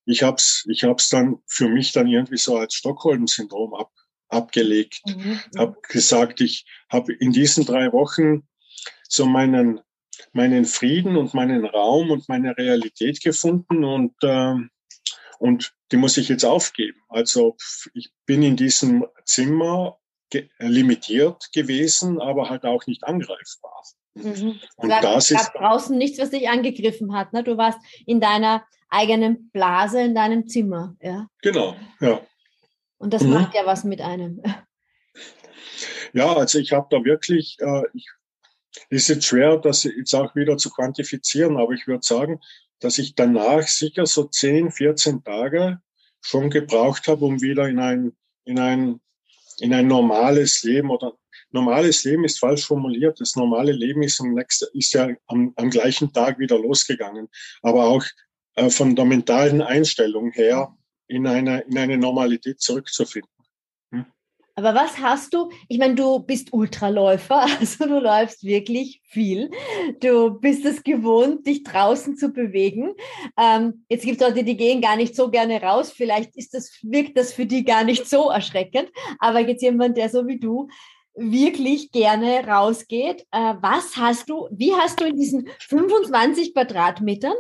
ich 0.04 0.22
habe 0.22 0.36
es 0.36 0.66
ich 0.68 0.84
hab's 0.84 1.08
dann 1.08 1.38
für 1.46 1.68
mich 1.68 1.92
dann 1.92 2.06
irgendwie 2.06 2.38
so 2.38 2.56
als 2.56 2.74
Stockholm-Syndrom 2.74 3.74
ab, 3.74 3.90
abgelegt. 4.28 5.00
Mhm. 5.06 5.40
Habe 5.56 5.76
gesagt, 5.88 6.40
ich 6.40 6.66
habe 6.88 7.12
in 7.12 7.32
diesen 7.32 7.64
drei 7.64 7.92
Wochen 7.92 8.48
so 9.08 9.26
meinen, 9.26 9.80
meinen 10.32 10.64
Frieden 10.64 11.16
und 11.16 11.34
meinen 11.34 11.64
Raum 11.64 12.10
und 12.10 12.28
meine 12.28 12.56
Realität 12.56 13.22
gefunden 13.22 13.84
und 13.84 14.14
äh, 14.22 14.54
und 15.40 15.72
die 15.90 15.96
muss 15.96 16.18
ich 16.18 16.28
jetzt 16.28 16.44
aufgeben. 16.44 17.00
Also 17.08 17.56
ich 17.94 18.12
bin 18.26 18.42
in 18.42 18.56
diesem 18.56 19.06
Zimmer 19.24 19.98
ge 20.28 20.50
limitiert 20.58 21.50
gewesen, 21.52 22.20
aber 22.20 22.50
halt 22.50 22.64
auch 22.64 22.86
nicht 22.86 23.04
angreifbar. 23.04 23.82
Mhm. 24.14 24.60
Und 24.76 24.90
Sag, 24.90 25.02
das 25.02 25.30
ist 25.30 25.52
draußen 25.54 25.96
nichts, 25.96 26.18
was 26.18 26.30
dich 26.30 26.48
angegriffen 26.48 27.14
hat. 27.14 27.32
Ne? 27.32 27.42
Du 27.42 27.56
warst 27.56 27.78
in 28.04 28.20
deiner 28.20 28.66
eigenen 28.90 29.50
Blase, 29.50 30.02
in 30.02 30.14
deinem 30.14 30.46
Zimmer. 30.46 30.94
Ja? 31.00 31.26
Genau, 31.40 31.74
ja. 32.00 32.20
Und 32.98 33.14
das 33.14 33.22
mhm. 33.22 33.30
macht 33.30 33.54
ja 33.54 33.64
was 33.64 33.82
mit 33.84 34.02
einem. 34.02 34.42
Ja, 36.12 36.34
also 36.34 36.58
ich 36.58 36.72
habe 36.72 36.88
da 36.90 37.02
wirklich, 37.02 37.56
äh, 37.60 37.84
ich, 37.94 38.06
ist 38.90 39.08
jetzt 39.08 39.24
schwer, 39.24 39.56
das 39.56 39.84
jetzt 39.84 40.12
auch 40.14 40.34
wieder 40.34 40.58
zu 40.58 40.68
quantifizieren, 40.68 41.56
aber 41.56 41.72
ich 41.72 41.86
würde 41.86 42.04
sagen, 42.04 42.40
dass 42.80 42.98
ich 42.98 43.14
danach 43.14 43.66
sicher 43.68 44.06
so 44.06 44.24
10, 44.24 44.70
14 44.72 45.22
Tage 45.22 45.80
schon 46.20 46.50
gebraucht 46.50 47.06
habe, 47.08 47.24
um 47.24 47.40
wieder 47.40 47.68
in 47.68 47.78
ein, 47.78 48.12
in 48.44 48.58
ein, 48.58 49.00
in 49.60 49.72
ein 49.72 49.86
normales 49.86 50.62
Leben 50.62 50.90
oder 50.90 51.14
normales 51.50 52.04
Leben 52.04 52.24
ist 52.24 52.38
falsch 52.38 52.66
formuliert. 52.66 53.20
Das 53.20 53.36
normale 53.36 53.72
Leben 53.72 54.02
ist, 54.02 54.20
am 54.20 54.34
nächsten, 54.34 54.66
ist 54.76 54.92
ja 54.92 55.10
am, 55.26 55.52
am 55.56 55.70
gleichen 55.70 56.12
Tag 56.12 56.38
wieder 56.38 56.58
losgegangen. 56.58 57.28
Aber 57.62 57.84
auch 57.84 58.04
äh, 58.54 58.70
von 58.70 58.96
der 58.96 59.04
mentalen 59.04 59.62
Einstellung 59.62 60.32
her 60.32 60.74
in 61.06 61.26
eine, 61.26 61.62
in 61.62 61.78
eine 61.78 61.98
Normalität 61.98 62.60
zurückzufinden. 62.60 63.30
Aber 64.60 64.78
was 64.78 64.98
hast 64.98 65.32
du? 65.32 65.50
Ich 65.68 65.78
meine, 65.78 65.94
du 65.94 66.18
bist 66.18 66.52
Ultraläufer, 66.52 67.46
also 67.60 67.86
du 67.86 67.98
läufst 67.98 68.44
wirklich 68.44 69.00
viel. 69.04 69.50
Du 70.00 70.38
bist 70.38 70.66
es 70.66 70.82
gewohnt, 70.82 71.46
dich 71.46 71.62
draußen 71.62 72.14
zu 72.16 72.28
bewegen. 72.28 72.92
Ähm, 73.38 73.86
jetzt 73.88 74.04
gibt 74.04 74.20
es 74.20 74.28
Leute, 74.28 74.44
die 74.44 74.58
gehen 74.58 74.82
gar 74.82 74.96
nicht 74.96 75.16
so 75.16 75.30
gerne 75.30 75.62
raus. 75.62 75.92
Vielleicht 75.92 76.36
ist 76.36 76.52
das, 76.52 76.78
wirkt 76.82 77.16
das 77.16 77.32
für 77.32 77.46
die 77.46 77.64
gar 77.64 77.84
nicht 77.84 78.06
so 78.06 78.28
erschreckend. 78.28 78.90
Aber 79.18 79.40
jetzt 79.40 79.62
jemand, 79.62 79.96
der 79.96 80.10
so 80.10 80.26
wie 80.26 80.38
du 80.38 80.68
wirklich 81.14 81.90
gerne 81.90 82.46
rausgeht. 82.46 83.22
Äh, 83.30 83.54
was 83.62 83.96
hast 83.96 84.28
du, 84.28 84.46
wie 84.50 84.74
hast 84.74 85.00
du 85.00 85.06
in 85.06 85.16
diesen 85.16 85.48
25 85.60 86.52
Quadratmetern 86.52 87.34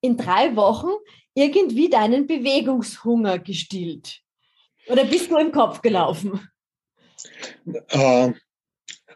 in 0.00 0.16
drei 0.16 0.56
Wochen 0.56 0.90
irgendwie 1.34 1.88
deinen 1.88 2.26
Bewegungshunger 2.26 3.38
gestillt? 3.38 4.22
Oder 4.88 5.04
bist 5.04 5.30
du 5.30 5.36
im 5.36 5.52
Kopf 5.52 5.80
gelaufen? 5.80 6.40
Äh, 7.88 8.32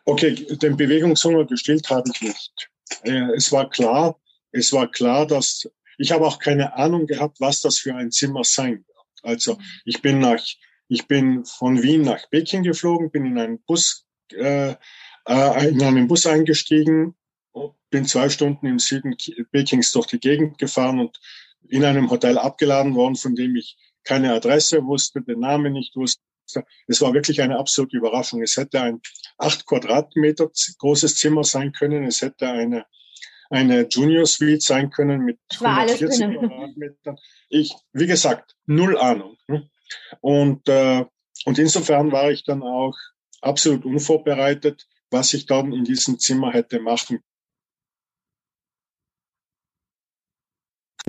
okay, 0.05 0.35
den 0.35 0.77
Bewegungshunger 0.77 1.45
gestillt 1.47 1.89
habe 1.91 2.11
ich 2.15 2.21
nicht. 2.23 2.71
Äh, 3.03 3.35
es 3.37 3.53
war 3.53 3.69
klar, 3.69 4.19
es 4.53 4.73
war 4.73 4.91
klar, 4.91 5.27
dass 5.27 5.69
ich 5.99 6.13
habe 6.13 6.27
auch 6.27 6.39
keine 6.39 6.75
Ahnung 6.75 7.07
gehabt, 7.07 7.41
was 7.41 7.61
das 7.61 7.79
für 7.79 7.95
ein 7.95 8.13
Zimmer 8.13 8.45
sein 8.45 8.85
wird. 8.87 9.07
Also 9.23 9.59
ich 9.85 10.01
bin 10.01 10.21
nach, 10.21 10.43
ich 10.89 11.07
bin 11.07 11.45
von 11.45 11.83
Wien 11.83 12.03
nach 12.03 12.31
Peking 12.31 12.63
geflogen, 12.63 13.11
bin 13.11 13.27
in 13.27 13.39
einen 13.39 13.61
Bus, 13.65 14.07
äh, 14.33 14.75
äh, 15.27 15.69
in 15.69 15.83
einen 15.83 16.07
Bus 16.07 16.27
eingestiegen, 16.27 17.17
bin 17.91 18.05
zwei 18.05 18.29
Stunden 18.29 18.67
im 18.67 18.79
Süden 18.79 19.17
Pekings 19.51 19.93
durch 19.93 20.07
die 20.07 20.21
Gegend 20.21 20.59
gefahren 20.59 21.01
und 21.01 21.19
in 21.69 21.85
einem 21.85 22.11
Hotel 22.11 22.39
abgeladen 22.39 22.95
worden, 22.95 23.17
von 23.17 23.35
dem 23.35 23.57
ich 23.57 23.77
keine 24.05 24.33
Adresse 24.33 24.85
wusste, 24.85 25.21
den 25.21 25.41
Namen 25.41 25.73
nicht 25.73 25.97
wusste. 25.97 26.23
Es 26.87 27.01
war 27.01 27.13
wirklich 27.15 27.41
eine 27.43 27.59
absolute 27.59 27.97
Überraschung. 27.97 28.43
Es 28.43 28.57
hätte 28.57 28.81
ein 28.81 29.01
acht 29.37 29.67
Quadratmeter 29.67 30.51
großes 30.79 31.17
Zimmer 31.17 31.45
sein 31.45 31.73
können. 31.73 32.05
Es 32.05 32.23
hätte 32.23 32.49
eine 32.49 32.87
eine 33.51 33.87
Junior 33.89 34.27
Suite 34.27 34.63
sein 34.63 34.91
können 34.91 35.25
mit 35.25 35.39
140 35.61 36.39
Quadratmetern. 36.39 37.17
Ich, 37.49 37.75
wie 37.93 38.07
gesagt, 38.07 38.57
null 38.67 38.99
Ahnung. 38.99 39.37
Ne? 39.47 39.71
Und, 40.21 40.69
äh, 40.69 41.05
und 41.45 41.59
insofern 41.59 42.13
war 42.13 42.31
ich 42.31 42.45
dann 42.45 42.63
auch 42.63 42.97
absolut 43.41 43.85
unvorbereitet, 43.85 44.87
was 45.11 45.33
ich 45.33 45.47
dann 45.47 45.73
in 45.73 45.85
diesem 45.85 46.19
Zimmer 46.19 46.53
hätte 46.53 46.81
machen. 46.81 47.23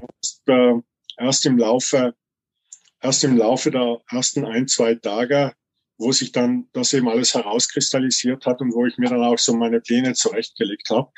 Erst, 0.01 0.48
äh, 0.48 0.75
erst 1.17 1.46
im 1.46 1.58
Laufe, 1.58 2.15
erst 3.01 3.24
im 3.24 3.38
Laufe 3.38 3.72
der 3.72 4.01
ersten 4.10 4.46
ein, 4.46 4.68
zwei 4.68 4.96
Tage, 4.96 5.53
wo 5.98 6.12
sich 6.12 6.32
dann 6.32 6.70
das 6.74 6.94
eben 6.94 7.10
alles 7.10 7.34
herauskristallisiert 7.34 8.46
hat 8.46 8.62
und 8.62 8.74
wo 8.74 8.86
ich 8.86 8.98
mir 8.98 9.10
dann 9.10 9.24
auch 9.24 9.38
so 9.38 9.53
meine 9.53 9.82
Pläne 9.82 10.13
zurechtgelegt 10.13 10.89
habe, 10.89 11.12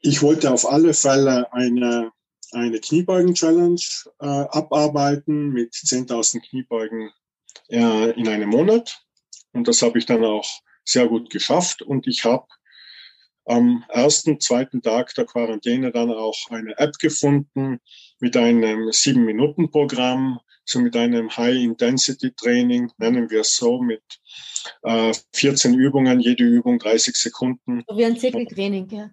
ich 0.00 0.22
wollte 0.22 0.52
auf 0.52 0.66
alle 0.70 0.94
Fälle 0.94 1.52
eine, 1.52 2.12
eine 2.52 2.80
Kniebeugen-Challenge 2.80 3.80
äh, 4.20 4.26
abarbeiten 4.26 5.50
mit 5.50 5.74
10.000 5.74 6.48
Kniebeugen 6.48 7.10
äh, 7.68 8.10
in 8.12 8.28
einem 8.28 8.50
Monat. 8.50 9.02
Und 9.52 9.68
das 9.68 9.82
habe 9.82 9.98
ich 9.98 10.06
dann 10.06 10.24
auch 10.24 10.46
sehr 10.84 11.08
gut 11.08 11.30
geschafft. 11.30 11.82
Und 11.82 12.06
ich 12.06 12.24
habe 12.24 12.46
am 13.46 13.84
ersten, 13.88 14.40
zweiten 14.40 14.82
Tag 14.82 15.14
der 15.14 15.24
Quarantäne 15.24 15.92
dann 15.92 16.10
auch 16.10 16.36
eine 16.50 16.76
App 16.78 16.98
gefunden 16.98 17.80
mit 18.18 18.36
einem 18.36 18.90
Sieben-Minuten-Programm, 18.92 20.40
so 20.64 20.80
mit 20.80 20.96
einem 20.96 21.34
High-Intensity-Training, 21.34 22.90
nennen 22.98 23.30
wir 23.30 23.40
es 23.40 23.56
so, 23.56 23.80
mit 23.80 24.02
äh, 24.82 25.14
14 25.32 25.74
Übungen, 25.74 26.18
jede 26.18 26.44
Übung 26.44 26.78
30 26.78 27.14
Sekunden. 27.14 27.84
So 27.86 27.96
wie 27.96 28.04
ein 28.04 28.18
Zirkeltraining, 28.18 28.88
ja. 28.90 29.10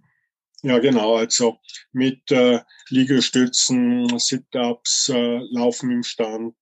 Ja, 0.64 0.80
genau. 0.80 1.18
Also 1.18 1.58
mit 1.92 2.32
äh, 2.32 2.60
Liegestützen, 2.90 4.18
Sit-ups, 4.18 5.10
äh, 5.10 5.40
Laufen 5.52 5.92
im 5.92 6.04
Stand, 6.04 6.56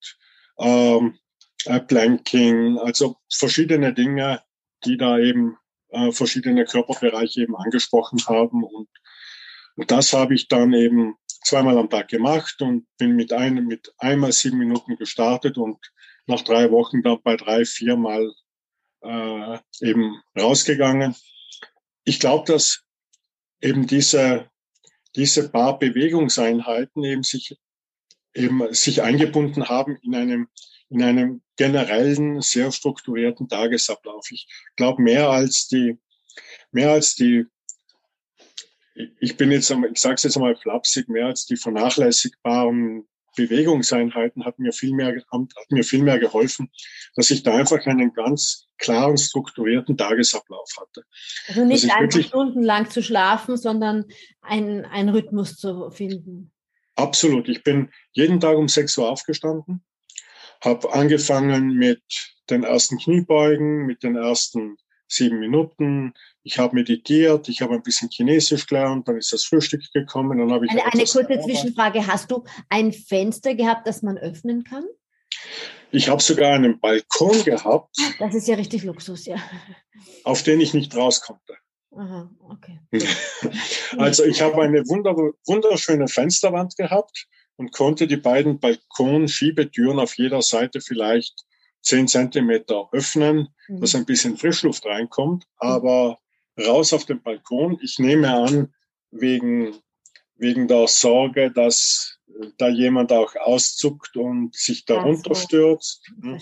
ähm, 0.60 1.20
äh, 1.66 1.80
Planking, 1.80 2.80
also 2.80 3.18
verschiedene 3.32 3.94
Dinge, 3.94 4.42
die 4.86 4.98
da 4.98 5.20
eben 5.20 5.56
äh, 5.92 6.12
verschiedene 6.12 6.66
Körperbereiche 6.66 7.42
eben 7.42 7.56
angesprochen 7.56 8.20
haben. 8.28 8.64
Und, 8.64 8.90
und 9.76 9.92
das 9.92 10.14
habe 10.14 10.34
ich 10.34 10.48
dann 10.48 10.74
eben 10.74 11.16
zweimal 11.44 11.78
am 11.78 11.90
Tag 11.90 12.08
gemacht 12.08 12.62
und 12.62 12.86
bin 12.98 13.16
mit 13.16 13.34
einem, 13.34 13.66
mit 13.68 13.94
einmal 13.98 14.32
sieben 14.32 14.58
Minuten 14.58 14.96
gestartet 14.96 15.58
und 15.58 15.80
nach 16.28 16.42
drei 16.42 16.72
Wochen 16.72 17.02
dann 17.02 17.22
bei 17.24 17.36
drei, 17.36 17.66
viermal 17.66 18.32
äh, 19.02 19.58
eben 19.82 20.22
rausgegangen. 20.40 21.16
Ich 22.04 22.20
glaube, 22.20 22.52
dass 22.52 22.84
eben 23.60 23.88
diese, 23.88 24.50
diese 25.16 25.50
paar 25.50 25.78
Bewegungseinheiten 25.80 27.04
eben 27.04 27.24
sich, 27.24 27.58
eben 28.34 28.74
sich 28.74 29.02
eingebunden 29.02 29.70
haben 29.70 29.98
in 30.02 30.16
einem, 30.16 30.48
in 30.92 31.02
einem 31.02 31.42
generellen, 31.56 32.42
sehr 32.42 32.72
strukturierten 32.72 33.48
Tagesablauf. 33.48 34.30
Ich 34.32 34.48
glaube, 34.76 35.02
mehr 35.02 35.30
als 35.30 35.68
die, 35.68 35.98
mehr 36.72 36.92
als 36.92 37.16
die, 37.16 37.46
ich 39.20 39.38
bin 39.38 39.52
jetzt, 39.52 39.72
ich 39.72 40.00
sage 40.00 40.16
es 40.16 40.24
jetzt 40.24 40.38
mal 40.38 40.56
flapsig, 40.56 41.08
mehr 41.08 41.28
als 41.28 41.46
die 41.46 41.56
vernachlässigbaren 41.56 43.08
Bewegungseinheiten 43.38 44.44
hat 44.44 44.60
mir 44.60 44.74
viel 44.74 44.94
mehr, 44.94 45.16
hat 45.16 45.72
mir 45.72 45.84
viel 45.84 46.04
mehr 46.04 46.20
geholfen, 46.20 46.70
dass 47.16 47.32
ich 47.32 47.44
da 47.44 47.56
einfach 47.56 47.86
einen 47.86 48.14
ganz 48.14 48.68
klaren, 48.78 49.18
strukturierten 49.18 49.96
Tagesablauf 49.96 50.70
hatte. 50.78 51.06
Also 51.48 51.64
nicht 51.64 51.90
einfach 51.90 52.22
stundenlang 52.22 52.90
zu 52.90 53.02
schlafen, 53.02 53.56
sondern 53.56 54.06
einen, 54.42 54.84
einen 54.84 55.10
Rhythmus 55.10 55.56
zu 55.56 55.90
finden. 55.92 56.52
Absolut. 56.96 57.48
Ich 57.48 57.64
bin 57.64 57.90
jeden 58.12 58.42
Tag 58.42 58.58
um 58.58 58.68
6 58.68 58.98
Uhr 58.98 59.10
aufgestanden, 59.10 59.82
habe 60.64 60.94
angefangen 60.94 61.74
mit 61.74 62.02
den 62.50 62.64
ersten 62.64 62.98
Kniebeugen, 62.98 63.86
mit 63.86 64.04
den 64.04 64.16
ersten 64.16 64.78
sieben 65.08 65.40
Minuten. 65.40 66.14
Ich 66.44 66.58
habe 66.58 66.76
meditiert, 66.76 67.50
ich 67.50 67.62
habe 67.62 67.76
ein 67.76 67.84
bisschen 67.84 68.10
Chinesisch 68.10 68.66
gelernt, 68.66 69.08
dann 69.08 69.18
ist 69.18 69.34
das 69.34 69.44
Frühstück 69.44 69.84
gekommen, 69.94 70.40
dann 70.40 70.52
habe 70.52 70.66
ich. 70.66 70.72
Eine, 70.72 70.86
eine 70.86 71.06
kurze 71.06 71.40
Zwischenfrage: 71.42 72.08
Hast 72.08 72.32
du 72.32 72.44
ein 72.70 72.94
Fenster 72.94 73.56
gehabt, 73.56 73.88
das 73.88 74.02
man 74.02 74.18
öffnen 74.18 74.64
kann? 74.64 74.86
Ich 75.92 76.08
habe 76.08 76.22
sogar 76.22 76.54
einen 76.54 76.80
Balkon 76.80 77.44
gehabt. 77.44 77.96
Das 78.20 78.34
ist 78.34 78.48
ja 78.48 78.56
richtig 78.56 78.84
Luxus, 78.84 79.26
ja. 79.26 79.38
Auf 80.24 80.44
den 80.44 80.62
ich 80.62 80.74
nicht 80.74 80.96
raus 80.96 81.22
konnte. 81.22 81.58
Aha, 81.92 82.30
okay. 82.40 82.80
Also 83.98 84.24
ich 84.24 84.42
habe 84.42 84.62
eine 84.62 84.88
wunder, 84.88 85.14
wunderschöne 85.46 86.08
Fensterwand 86.08 86.78
gehabt 86.78 87.28
und 87.62 87.72
konnte 87.72 88.08
die 88.08 88.18
beiden 88.18 88.60
Balkonschiebetüren 88.60 90.00
auf 90.00 90.18
jeder 90.18 90.42
Seite 90.42 90.82
vielleicht 90.82 91.46
zehn 91.84 92.08
Zentimeter 92.08 92.90
öffnen, 92.92 93.50
mhm. 93.68 93.82
dass 93.82 93.94
ein 93.94 94.06
bisschen 94.06 94.36
Frischluft 94.36 94.84
reinkommt, 94.88 95.46
aber 95.58 96.18
raus 96.60 96.92
auf 96.92 97.06
den 97.06 97.22
Balkon. 97.22 97.78
Ich 97.84 98.00
nehme 98.00 98.34
an, 98.34 98.74
wegen, 99.12 99.76
wegen 100.38 100.68
der 100.68 100.88
Sorge, 100.88 101.52
dass 101.52 102.18
da 102.58 102.68
jemand 102.68 103.14
auch 103.14 103.36
auszuckt 103.36 104.18
und 104.18 104.56
sich 104.56 104.86
darunter 104.86 105.36
stürzt. 105.36 106.02
Hm. 106.20 106.40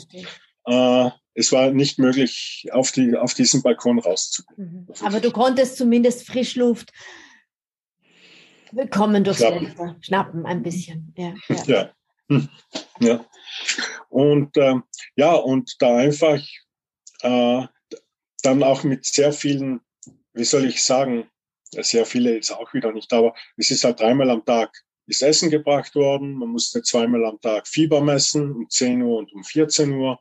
Äh, 0.68 1.10
es 1.34 1.52
war 1.52 1.72
nicht 1.72 2.00
möglich, 2.00 2.68
auf, 2.72 2.94
die, 2.94 3.18
auf 3.18 3.34
diesen 3.34 3.62
Balkon 3.62 4.00
rauszugehen. 4.00 4.88
Mhm. 4.88 5.06
Aber 5.06 5.20
du 5.20 5.32
konntest 5.32 5.76
zumindest 5.76 6.26
Frischluft 6.26 6.94
bekommen 8.72 9.24
durchs 9.24 9.40
schnappen. 9.40 9.68
Fenster. 9.68 9.96
Schnappen 10.02 10.46
ein 10.46 10.64
bisschen. 10.64 11.14
Ja. 11.18 11.34
ja. 11.48 11.64
ja. 11.66 11.90
Hm. 12.30 12.50
ja. 13.00 13.26
Und 14.10 14.56
äh, 14.58 14.76
ja, 15.16 15.34
und 15.34 15.76
da 15.80 15.98
einfach 15.98 16.40
äh, 17.22 17.68
dann 18.44 18.64
auch 18.64 18.84
mit 18.84 19.06
sehr 19.06 19.34
vielen, 19.34 19.82
wie 20.34 20.44
soll 20.44 20.66
ich 20.66 20.84
sagen, 20.84 21.30
sehr 21.72 22.06
viele 22.06 22.36
jetzt 22.36 22.52
auch 22.52 22.74
wieder 22.74 22.92
nicht, 22.92 23.12
aber 23.14 23.34
es 23.58 23.70
ist 23.70 23.84
halt 23.84 24.00
dreimal 24.00 24.30
am 24.30 24.46
Tag 24.46 24.72
ist 25.10 25.24
Essen 25.24 25.50
gebracht 25.50 25.96
worden. 25.96 26.34
Man 26.34 26.50
musste 26.50 26.84
zweimal 26.84 27.26
am 27.26 27.42
Tag 27.42 27.68
Fieber 27.68 28.02
messen, 28.02 28.52
um 28.52 28.70
10 28.70 29.02
Uhr 29.02 29.18
und 29.18 29.34
um 29.34 29.44
14 29.44 29.92
Uhr. 29.94 30.20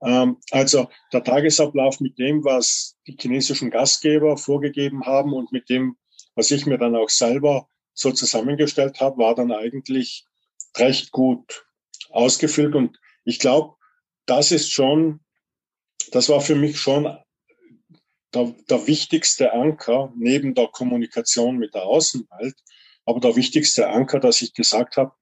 Ähm, 0.00 0.36
also 0.52 0.88
der 1.12 1.24
Tagesablauf 1.24 2.00
mit 2.00 2.18
dem, 2.18 2.44
was 2.44 2.96
die 3.06 3.16
chinesischen 3.20 3.70
Gastgeber 3.70 4.36
vorgegeben 4.36 5.04
haben 5.04 5.32
und 5.32 5.50
mit 5.50 5.68
dem, 5.68 5.96
was 6.36 6.50
ich 6.50 6.66
mir 6.66 6.78
dann 6.78 6.94
auch 6.94 7.08
selber 7.08 7.68
so 7.98 8.12
zusammengestellt 8.12 9.00
habe, 9.00 9.18
war 9.18 9.34
dann 9.34 9.52
eigentlich 9.52 10.24
recht 10.76 11.10
gut 11.10 11.66
ausgefüllt. 12.10 12.74
Und 12.74 12.98
ich 13.24 13.38
glaube, 13.38 13.74
das 14.26 14.52
ist 14.52 14.70
schon, 14.70 15.20
das 16.12 16.28
war 16.28 16.40
für 16.40 16.54
mich 16.54 16.80
schon 16.80 17.04
der, 18.34 18.54
der 18.70 18.86
wichtigste 18.86 19.52
Anker 19.52 20.12
neben 20.16 20.54
der 20.54 20.68
Kommunikation 20.68 21.58
mit 21.58 21.74
der 21.74 21.84
Außenwelt, 21.84 22.54
aber 23.04 23.20
der 23.20 23.36
wichtigste 23.36 23.88
Anker, 23.88 24.20
dass 24.20 24.42
ich 24.42 24.54
gesagt 24.54 24.96
habe, 24.96 25.12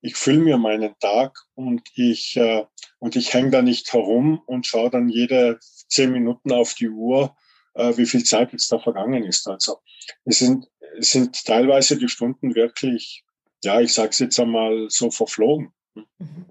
ich 0.00 0.16
fülle 0.16 0.40
mir 0.40 0.56
meinen 0.56 0.94
Tag 0.98 1.38
und 1.54 1.82
ich, 1.94 2.36
äh, 2.36 2.64
und 2.98 3.16
ich 3.16 3.32
hänge 3.34 3.50
da 3.50 3.62
nicht 3.62 3.92
herum 3.92 4.42
und 4.46 4.66
schaue 4.66 4.90
dann 4.90 5.08
jede 5.08 5.58
zehn 5.60 6.12
Minuten 6.12 6.52
auf 6.52 6.74
die 6.74 6.88
Uhr, 6.88 7.36
äh, 7.76 7.96
wie 7.96 8.06
viel 8.06 8.24
Zeit 8.24 8.52
jetzt 8.52 8.70
da 8.72 8.78
vergangen 8.78 9.24
ist. 9.24 9.46
Also 9.48 9.78
es 10.24 10.38
sind, 10.38 10.68
es 10.98 11.12
sind 11.12 11.44
teilweise 11.44 11.98
die 11.98 12.08
Stunden 12.08 12.54
wirklich, 12.54 13.24
ja, 13.64 13.80
ich 13.80 13.92
sage 13.92 14.10
es 14.10 14.18
jetzt 14.18 14.40
einmal 14.40 14.86
so 14.88 15.10
verflogen. 15.10 15.72
Mhm. 15.94 16.46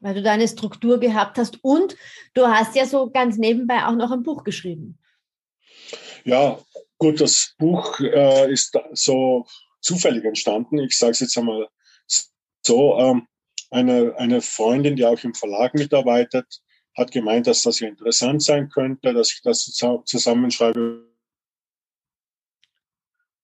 Weil 0.00 0.14
du 0.14 0.22
deine 0.22 0.46
Struktur 0.46 1.00
gehabt 1.00 1.38
hast 1.38 1.58
und 1.62 1.96
du 2.34 2.46
hast 2.46 2.76
ja 2.76 2.84
so 2.84 3.10
ganz 3.10 3.38
nebenbei 3.38 3.86
auch 3.86 3.94
noch 3.94 4.10
ein 4.10 4.22
Buch 4.22 4.44
geschrieben. 4.44 4.98
Ja, 6.24 6.58
gut, 6.98 7.20
das 7.20 7.54
Buch 7.58 8.00
äh, 8.00 8.52
ist 8.52 8.78
so 8.92 9.46
zufällig 9.80 10.24
entstanden. 10.24 10.78
Ich 10.78 10.98
sage 10.98 11.12
es 11.12 11.20
jetzt 11.20 11.38
einmal 11.38 11.68
so. 12.62 12.98
Ähm, 12.98 13.26
eine, 13.74 14.14
eine 14.16 14.40
Freundin, 14.40 14.96
die 14.96 15.04
auch 15.04 15.22
im 15.24 15.34
Verlag 15.34 15.74
mitarbeitet, 15.74 16.60
hat 16.96 17.10
gemeint, 17.10 17.46
dass 17.46 17.62
das 17.62 17.80
ja 17.80 17.88
interessant 17.88 18.42
sein 18.42 18.68
könnte, 18.68 19.12
dass 19.12 19.32
ich 19.32 19.42
das 19.42 19.64
zusammenschreibe. 20.04 21.08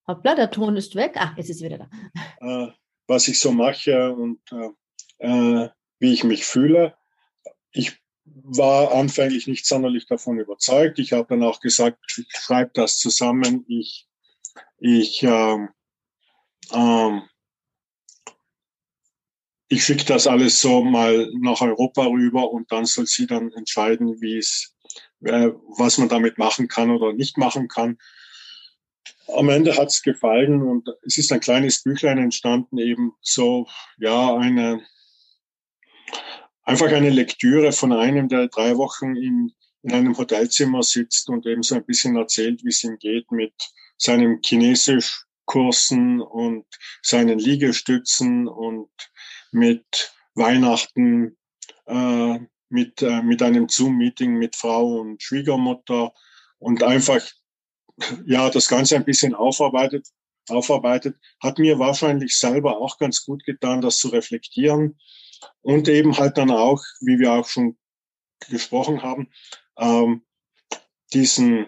Hoppla, 0.06 0.34
der 0.34 0.50
Ton 0.50 0.76
ist 0.76 0.94
weg. 0.94 1.14
Ach, 1.16 1.36
jetzt 1.36 1.50
ist 1.50 1.62
er 1.62 1.70
wieder 1.70 1.88
da. 2.40 2.66
Äh, 2.66 2.72
was 3.06 3.28
ich 3.28 3.40
so 3.40 3.52
mache 3.52 4.12
und 4.12 4.40
äh, 4.52 4.70
äh, 5.20 5.68
wie 5.98 6.12
ich 6.12 6.24
mich 6.24 6.44
fühle. 6.44 6.96
Ich 7.72 8.00
war 8.24 8.92
anfänglich 8.92 9.46
nicht 9.46 9.66
sonderlich 9.66 10.06
davon 10.06 10.38
überzeugt. 10.38 10.98
Ich 10.98 11.12
habe 11.12 11.26
dann 11.28 11.42
auch 11.42 11.60
gesagt, 11.60 11.98
ich 12.16 12.26
schreibe 12.32 12.70
das 12.74 12.98
zusammen. 12.98 13.64
Ich, 13.68 14.08
ich, 14.78 15.22
ähm, 15.22 15.68
ähm, 16.72 17.22
ich 19.72 19.84
schicke 19.84 20.04
das 20.04 20.26
alles 20.26 20.60
so 20.60 20.82
mal 20.82 21.30
nach 21.38 21.60
Europa 21.60 22.04
rüber 22.04 22.50
und 22.50 22.70
dann 22.72 22.86
soll 22.86 23.06
sie 23.06 23.28
dann 23.28 23.52
entscheiden, 23.52 24.20
wie 24.20 24.36
es, 24.36 24.74
äh, 25.22 25.50
was 25.78 25.96
man 25.96 26.08
damit 26.08 26.38
machen 26.38 26.66
kann 26.66 26.90
oder 26.90 27.12
nicht 27.12 27.38
machen 27.38 27.68
kann. 27.68 27.96
Am 29.28 29.48
Ende 29.48 29.76
hat 29.76 29.88
es 29.88 30.02
gefallen 30.02 30.60
und 30.60 30.88
es 31.06 31.18
ist 31.18 31.30
ein 31.30 31.38
kleines 31.38 31.84
Büchlein 31.84 32.18
entstanden, 32.18 32.78
eben 32.78 33.12
so, 33.20 33.68
ja, 33.98 34.36
eine, 34.36 34.84
einfach 36.64 36.88
eine 36.88 37.10
Lektüre 37.10 37.70
von 37.70 37.92
einem, 37.92 38.28
der 38.28 38.48
drei 38.48 38.76
Wochen 38.76 39.14
in, 39.14 39.52
in 39.82 39.92
einem 39.92 40.18
Hotelzimmer 40.18 40.82
sitzt 40.82 41.28
und 41.28 41.46
eben 41.46 41.62
so 41.62 41.76
ein 41.76 41.86
bisschen 41.86 42.16
erzählt, 42.16 42.64
wie 42.64 42.70
es 42.70 42.82
ihm 42.82 42.98
geht 42.98 43.30
mit 43.30 43.54
seinem 43.96 44.40
Chinesischkursen 44.44 46.20
und 46.20 46.66
seinen 47.02 47.38
Liegestützen 47.38 48.48
und 48.48 48.90
mit 49.52 50.14
Weihnachten, 50.34 51.36
äh, 51.86 52.38
mit, 52.68 53.02
äh, 53.02 53.22
mit 53.22 53.42
einem 53.42 53.68
Zoom-Meeting 53.68 54.34
mit 54.34 54.56
Frau 54.56 55.00
und 55.00 55.22
Schwiegermutter 55.22 56.12
und 56.58 56.82
einfach 56.82 57.20
ja 58.24 58.48
das 58.50 58.68
Ganze 58.68 58.96
ein 58.96 59.04
bisschen 59.04 59.34
aufarbeitet, 59.34 60.06
aufarbeitet, 60.48 61.16
hat 61.42 61.58
mir 61.58 61.78
wahrscheinlich 61.78 62.38
selber 62.38 62.78
auch 62.78 62.98
ganz 62.98 63.24
gut 63.24 63.44
getan, 63.44 63.80
das 63.80 63.98
zu 63.98 64.08
reflektieren 64.08 64.98
und 65.62 65.88
eben 65.88 66.16
halt 66.16 66.38
dann 66.38 66.50
auch, 66.50 66.82
wie 67.00 67.18
wir 67.18 67.32
auch 67.32 67.48
schon 67.48 67.76
gesprochen 68.48 69.02
haben, 69.02 69.28
ähm, 69.78 70.24
diesen, 71.12 71.66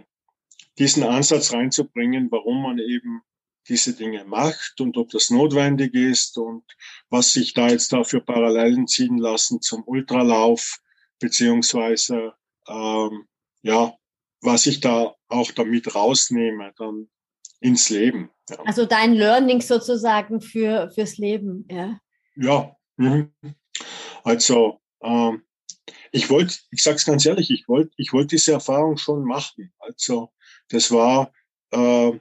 diesen 0.79 1.03
Ansatz 1.03 1.53
reinzubringen, 1.53 2.31
warum 2.31 2.63
man 2.63 2.79
eben 2.79 3.23
diese 3.69 3.95
Dinge 3.95 4.25
macht 4.25 4.81
und 4.81 4.97
ob 4.97 5.11
das 5.11 5.31
notwendig 5.31 5.95
ist 5.95 6.37
und 6.39 6.65
was 7.11 7.33
sich 7.33 7.55
da 7.55 7.69
jetzt 7.69 7.93
da 7.93 8.05
für 8.05 8.21
Parallelen 8.21 8.87
ziehen 8.87 9.19
lassen 9.19 9.61
zum 9.61 9.83
Ultralauf, 9.87 10.81
beziehungsweise 11.21 12.35
ähm, 12.69 13.27
ja, 13.63 13.95
was 14.41 14.67
ich 14.67 14.81
da 14.81 15.15
auch 15.29 15.53
damit 15.53 15.95
rausnehme, 15.95 16.73
dann 16.77 17.09
ins 17.61 17.89
Leben. 17.91 18.31
Ja. 18.51 18.59
Also 18.65 18.87
dein 18.87 19.15
Learning 19.15 19.61
sozusagen 19.61 20.41
für, 20.41 20.91
fürs 20.91 21.17
Leben, 21.19 21.67
ja. 21.71 21.99
Ja. 22.35 22.77
Mhm. 22.97 23.33
Also 24.25 24.81
ähm, 25.03 25.43
ich 26.11 26.29
wollte, 26.29 26.57
ich 26.71 26.83
sag's 26.83 27.05
ganz 27.05 27.25
ehrlich, 27.25 27.51
ich 27.51 27.69
wollte, 27.69 27.93
ich 27.97 28.13
wollte 28.13 28.37
diese 28.37 28.53
Erfahrung 28.53 28.97
schon 28.97 29.25
machen. 29.25 29.73
Also 29.79 30.33
das 30.69 30.91
war, 30.91 31.33
äh, 31.71 32.13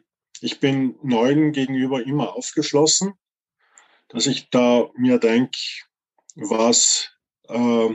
ich 0.42 0.60
bin 0.60 0.98
Neuen 1.04 1.52
gegenüber 1.52 2.04
immer 2.04 2.36
aufgeschlossen, 2.36 3.14
dass 4.10 4.26
ich 4.26 4.50
da 4.50 4.90
mir 4.96 5.20
denke, 5.20 5.58
was, 6.36 7.12
äh, 7.48 7.90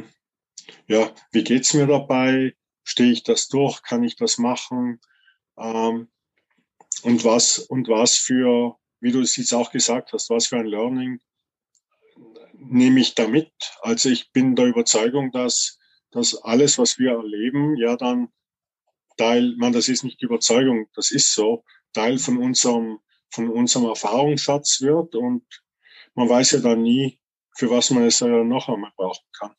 ja, 0.87 1.15
wie 1.33 1.45
geht's 1.45 1.75
mir 1.75 1.87
dabei? 1.87 2.57
Stehe 2.85 3.11
ich 3.11 3.25
das 3.25 3.49
durch? 3.49 3.83
Kann 3.83 4.05
ich 4.05 4.15
das 4.15 4.39
machen? 4.39 5.01
Ähm, 5.59 6.09
und 7.03 7.25
was 7.25 7.59
und 7.59 7.89
was 7.89 8.17
für, 8.17 8.77
wie 9.01 9.11
du 9.11 9.21
es 9.21 9.37
jetzt 9.37 9.53
auch 9.53 9.73
gesagt 9.73 10.13
hast, 10.13 10.31
was 10.31 10.47
für 10.47 10.59
ein 10.59 10.67
Learning 10.67 11.21
nehme 12.55 13.01
ich 13.01 13.15
damit. 13.15 13.53
Also 13.81 14.09
ich 14.09 14.31
bin 14.33 14.55
der 14.55 14.67
Überzeugung, 14.67 15.33
dass, 15.33 15.79
dass 16.13 16.37
alles, 16.43 16.79
was 16.79 16.99
wir 16.99 17.13
erleben, 17.13 17.77
ja 17.77 17.97
dann 17.97 18.29
Teil, 19.17 19.55
man, 19.57 19.73
das 19.73 19.89
ist 19.89 20.05
nicht 20.05 20.23
Überzeugung, 20.23 20.89
das 20.95 21.11
ist 21.11 21.33
so, 21.33 21.65
Teil 21.97 22.19
von 22.19 22.37
unserem, 22.37 23.01
von 23.31 23.49
unserem 23.49 23.87
Erfahrungsschatz 23.87 24.83
wird 24.83 25.15
und 25.15 25.45
man 26.15 26.29
weiß 26.29 26.53
ja 26.53 26.61
dann 26.61 26.83
nie, 26.83 27.19
für 27.55 27.71
was 27.71 27.91
man 27.91 28.05
es 28.05 28.21
noch 28.21 28.69
einmal 28.69 28.93
brauchen 28.97 29.25
kann. 29.39 29.55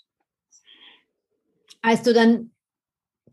Als 1.81 2.03
du 2.03 2.13
dann 2.13 2.51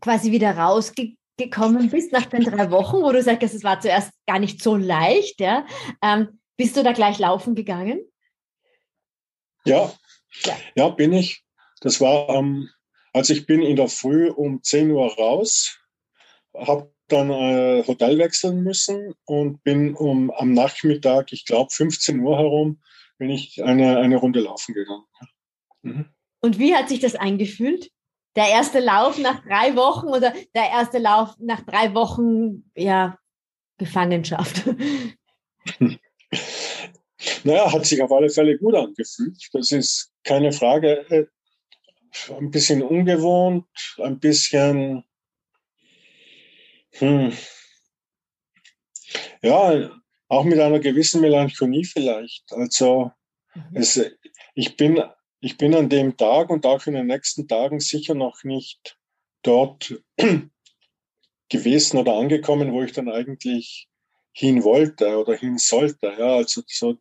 quasi 0.01 0.31
wieder 0.31 0.57
rausgekommen 0.57 1.89
bist 1.91 2.11
nach 2.13 2.25
den 2.25 2.43
drei 2.43 2.71
Wochen, 2.71 3.03
wo 3.03 3.11
du 3.11 3.21
sagst, 3.21 3.53
es 3.53 3.63
war 3.63 3.79
zuerst 3.79 4.11
gar 4.25 4.39
nicht 4.39 4.61
so 4.61 4.75
leicht, 4.75 5.39
ja, 5.39 5.67
ähm, 6.01 6.39
bist 6.57 6.75
du 6.75 6.83
da 6.83 6.91
gleich 6.91 7.19
laufen 7.19 7.53
gegangen? 7.53 8.01
Ja, 9.65 9.93
ja, 10.45 10.57
ja 10.75 10.89
bin 10.89 11.13
ich. 11.13 11.43
Das 11.81 12.01
war, 12.01 12.29
ähm, 12.29 12.69
also 13.13 13.33
ich 13.33 13.45
bin 13.45 13.61
in 13.61 13.75
der 13.75 13.87
Früh 13.87 14.31
um 14.31 14.63
10 14.63 14.89
Uhr 14.89 15.13
raus, 15.15 15.77
habe 16.55 16.94
dann 17.07 17.29
äh, 17.29 17.83
Hotel 17.85 18.17
wechseln 18.17 18.63
müssen 18.63 19.13
und 19.25 19.63
bin 19.63 19.95
um 19.95 20.31
am 20.31 20.53
Nachmittag, 20.53 21.31
ich 21.33 21.45
glaube 21.45 21.69
15 21.71 22.19
Uhr 22.19 22.37
herum, 22.37 22.81
bin 23.17 23.29
ich 23.29 23.63
eine, 23.63 23.97
eine 23.97 24.17
Runde 24.17 24.41
laufen 24.41 24.73
gegangen. 24.73 25.05
Mhm. 25.81 26.05
Und 26.41 26.59
wie 26.59 26.75
hat 26.75 26.89
sich 26.89 26.99
das 26.99 27.15
eingefühlt? 27.15 27.91
Der 28.35 28.49
erste 28.49 28.79
Lauf 28.79 29.17
nach 29.17 29.43
drei 29.45 29.75
Wochen 29.75 30.07
oder 30.07 30.33
der 30.53 30.69
erste 30.69 30.97
Lauf 30.97 31.35
nach 31.39 31.61
drei 31.61 31.93
Wochen 31.93 32.69
ja, 32.75 33.17
Gefangenschaft? 33.77 34.63
Naja, 37.43 37.71
hat 37.71 37.85
sich 37.85 38.01
auf 38.01 38.11
alle 38.11 38.29
Fälle 38.29 38.57
gut 38.57 38.75
angefühlt. 38.75 39.49
Das 39.53 39.71
ist 39.71 40.11
keine 40.23 40.51
Frage. 40.51 41.05
Äh, 41.09 41.25
ein 42.37 42.49
bisschen 42.49 42.81
ungewohnt, 42.81 43.65
ein 44.01 44.19
bisschen, 44.19 45.03
hm, 46.99 47.33
ja, 49.41 49.91
auch 50.27 50.43
mit 50.43 50.59
einer 50.59 50.79
gewissen 50.79 51.21
Melancholie 51.21 51.83
vielleicht. 51.83 52.51
Also, 52.51 53.11
mhm. 53.53 53.63
es, 53.73 54.01
ich 54.53 54.75
bin, 54.77 55.01
ich 55.39 55.57
bin 55.57 55.75
an 55.75 55.89
dem 55.89 56.17
Tag 56.17 56.49
und 56.49 56.65
auch 56.65 56.85
in 56.87 56.95
den 56.95 57.07
nächsten 57.07 57.47
Tagen 57.47 57.79
sicher 57.79 58.15
noch 58.15 58.43
nicht 58.43 58.97
dort 59.43 60.01
gewesen 61.49 61.97
oder 61.97 62.15
angekommen, 62.15 62.71
wo 62.71 62.81
ich 62.81 62.93
dann 62.93 63.09
eigentlich 63.09 63.87
hin 64.31 64.63
wollte 64.63 65.17
oder 65.17 65.35
hin 65.35 65.57
sollte. 65.57 66.07
Ja, 66.17 66.35
also 66.35 66.61
so 66.67 66.97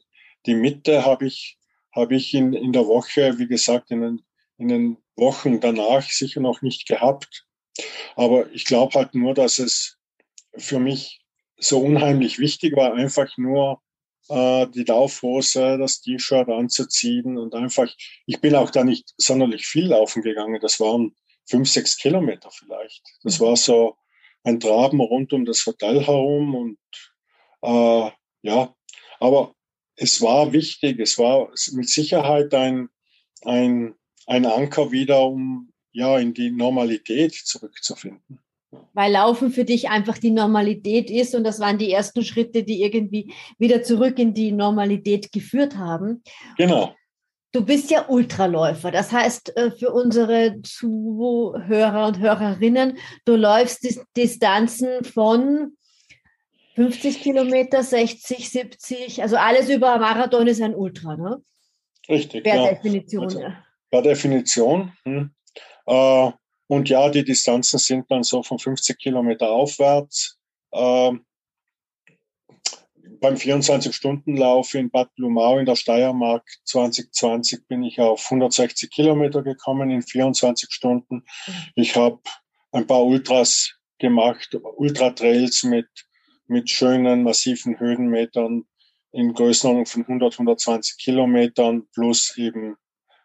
die 0.46 0.54
Mitte 0.54 1.04
habe 1.04 1.26
ich, 1.26 1.58
habe 1.92 2.16
ich 2.16 2.34
in, 2.34 2.52
in 2.52 2.72
der 2.72 2.86
Woche, 2.86 3.38
wie 3.38 3.48
gesagt, 3.48 3.90
in 3.90 4.02
den, 4.02 4.26
in 4.58 4.68
den 4.68 4.98
Wochen 5.16 5.60
danach 5.60 6.02
sicher 6.02 6.40
noch 6.40 6.62
nicht 6.62 6.86
gehabt. 6.86 7.46
Aber 8.16 8.50
ich 8.52 8.64
glaube 8.64 8.94
halt 8.94 9.14
nur, 9.14 9.34
dass 9.34 9.58
es 9.58 9.98
für 10.56 10.78
mich 10.78 11.20
so 11.58 11.80
unheimlich 11.80 12.38
wichtig 12.38 12.76
war, 12.76 12.94
einfach 12.94 13.36
nur 13.36 13.80
äh, 14.28 14.66
die 14.68 14.84
Laufhose, 14.84 15.78
das 15.78 16.00
T-Shirt 16.00 16.48
anzuziehen 16.48 17.36
und 17.36 17.54
einfach, 17.54 17.88
ich 18.26 18.40
bin 18.40 18.54
auch 18.54 18.70
da 18.70 18.84
nicht 18.84 19.12
sonderlich 19.16 19.66
viel 19.66 19.88
laufen 19.88 20.22
gegangen. 20.22 20.58
Das 20.60 20.80
waren 20.80 21.14
fünf, 21.46 21.68
sechs 21.68 21.96
Kilometer 21.96 22.50
vielleicht. 22.50 23.02
Das 23.22 23.40
war 23.40 23.56
so 23.56 23.96
ein 24.44 24.60
Traben 24.60 25.00
rund 25.00 25.32
um 25.32 25.44
das 25.44 25.64
Hotel 25.66 26.06
herum 26.06 26.54
und 26.54 26.78
äh, 27.62 28.10
ja, 28.42 28.74
aber 29.20 29.54
es 29.96 30.20
war 30.20 30.52
wichtig, 30.52 31.00
es 31.00 31.18
war 31.18 31.50
mit 31.72 31.88
Sicherheit 31.88 32.52
ein, 32.54 32.88
ein, 33.42 33.94
ein 34.26 34.44
Anker 34.44 34.90
wieder, 34.90 35.24
um 35.26 35.72
ja 35.94 36.18
in 36.18 36.34
die 36.34 36.50
Normalität 36.50 37.32
zurückzufinden. 37.32 38.40
Weil 38.92 39.12
Laufen 39.12 39.50
für 39.50 39.64
dich 39.64 39.88
einfach 39.88 40.18
die 40.18 40.32
Normalität 40.32 41.08
ist 41.08 41.34
und 41.34 41.44
das 41.44 41.60
waren 41.60 41.78
die 41.78 41.92
ersten 41.92 42.24
Schritte, 42.24 42.64
die 42.64 42.82
irgendwie 42.82 43.32
wieder 43.58 43.82
zurück 43.82 44.18
in 44.18 44.34
die 44.34 44.52
Normalität 44.52 45.32
geführt 45.32 45.76
haben. 45.76 46.22
Genau. 46.58 46.94
Du 47.52 47.64
bist 47.64 47.92
ja 47.92 48.08
Ultraläufer. 48.08 48.90
Das 48.90 49.12
heißt, 49.12 49.56
äh, 49.56 49.70
für 49.70 49.92
unsere 49.92 50.60
Zuhörer 50.62 52.08
und 52.08 52.18
Hörerinnen, 52.18 52.98
du 53.24 53.36
läufst 53.36 53.86
Distanzen 54.16 55.04
von 55.04 55.76
50 56.74 57.22
Kilometer, 57.22 57.84
60, 57.84 58.50
70, 58.50 59.22
also 59.22 59.36
alles 59.36 59.68
über 59.68 59.96
Marathon 59.98 60.48
ist 60.48 60.60
ein 60.60 60.74
Ultra, 60.74 61.16
ne? 61.16 61.40
Richtig. 62.08 62.42
Per 62.42 62.56
ja. 62.56 62.74
Definition. 62.74 63.24
Also, 63.24 63.40
per 63.90 64.02
Definition. 64.02 64.92
Hm. 65.04 65.30
Äh, 65.86 66.30
und 66.66 66.88
ja, 66.88 67.10
die 67.10 67.24
Distanzen 67.24 67.78
sind 67.78 68.10
dann 68.10 68.22
so 68.22 68.42
von 68.42 68.58
50 68.58 68.98
Kilometer 68.98 69.50
aufwärts. 69.50 70.38
Äh, 70.72 71.12
beim 73.20 73.34
24-Stunden-Lauf 73.36 74.74
in 74.74 74.90
Bad 74.90 75.14
Blumau 75.14 75.58
in 75.58 75.66
der 75.66 75.76
Steiermark 75.76 76.46
2020 76.64 77.66
bin 77.66 77.82
ich 77.82 78.00
auf 78.00 78.24
160 78.24 78.90
Kilometer 78.90 79.42
gekommen 79.42 79.90
in 79.90 80.02
24 80.02 80.70
Stunden. 80.70 81.24
Ich 81.74 81.96
habe 81.96 82.18
ein 82.72 82.86
paar 82.86 83.04
Ultras 83.04 83.74
gemacht, 83.98 84.54
Ultra-Trails 84.76 85.64
mit, 85.64 85.88
mit 86.46 86.68
schönen, 86.68 87.22
massiven 87.22 87.78
Höhenmetern 87.78 88.64
in 89.12 89.32
Größenordnung 89.32 89.86
von 89.86 90.02
100, 90.02 90.34
120 90.34 90.98
Kilometern 90.98 91.86
plus 91.94 92.36
eben 92.36 92.76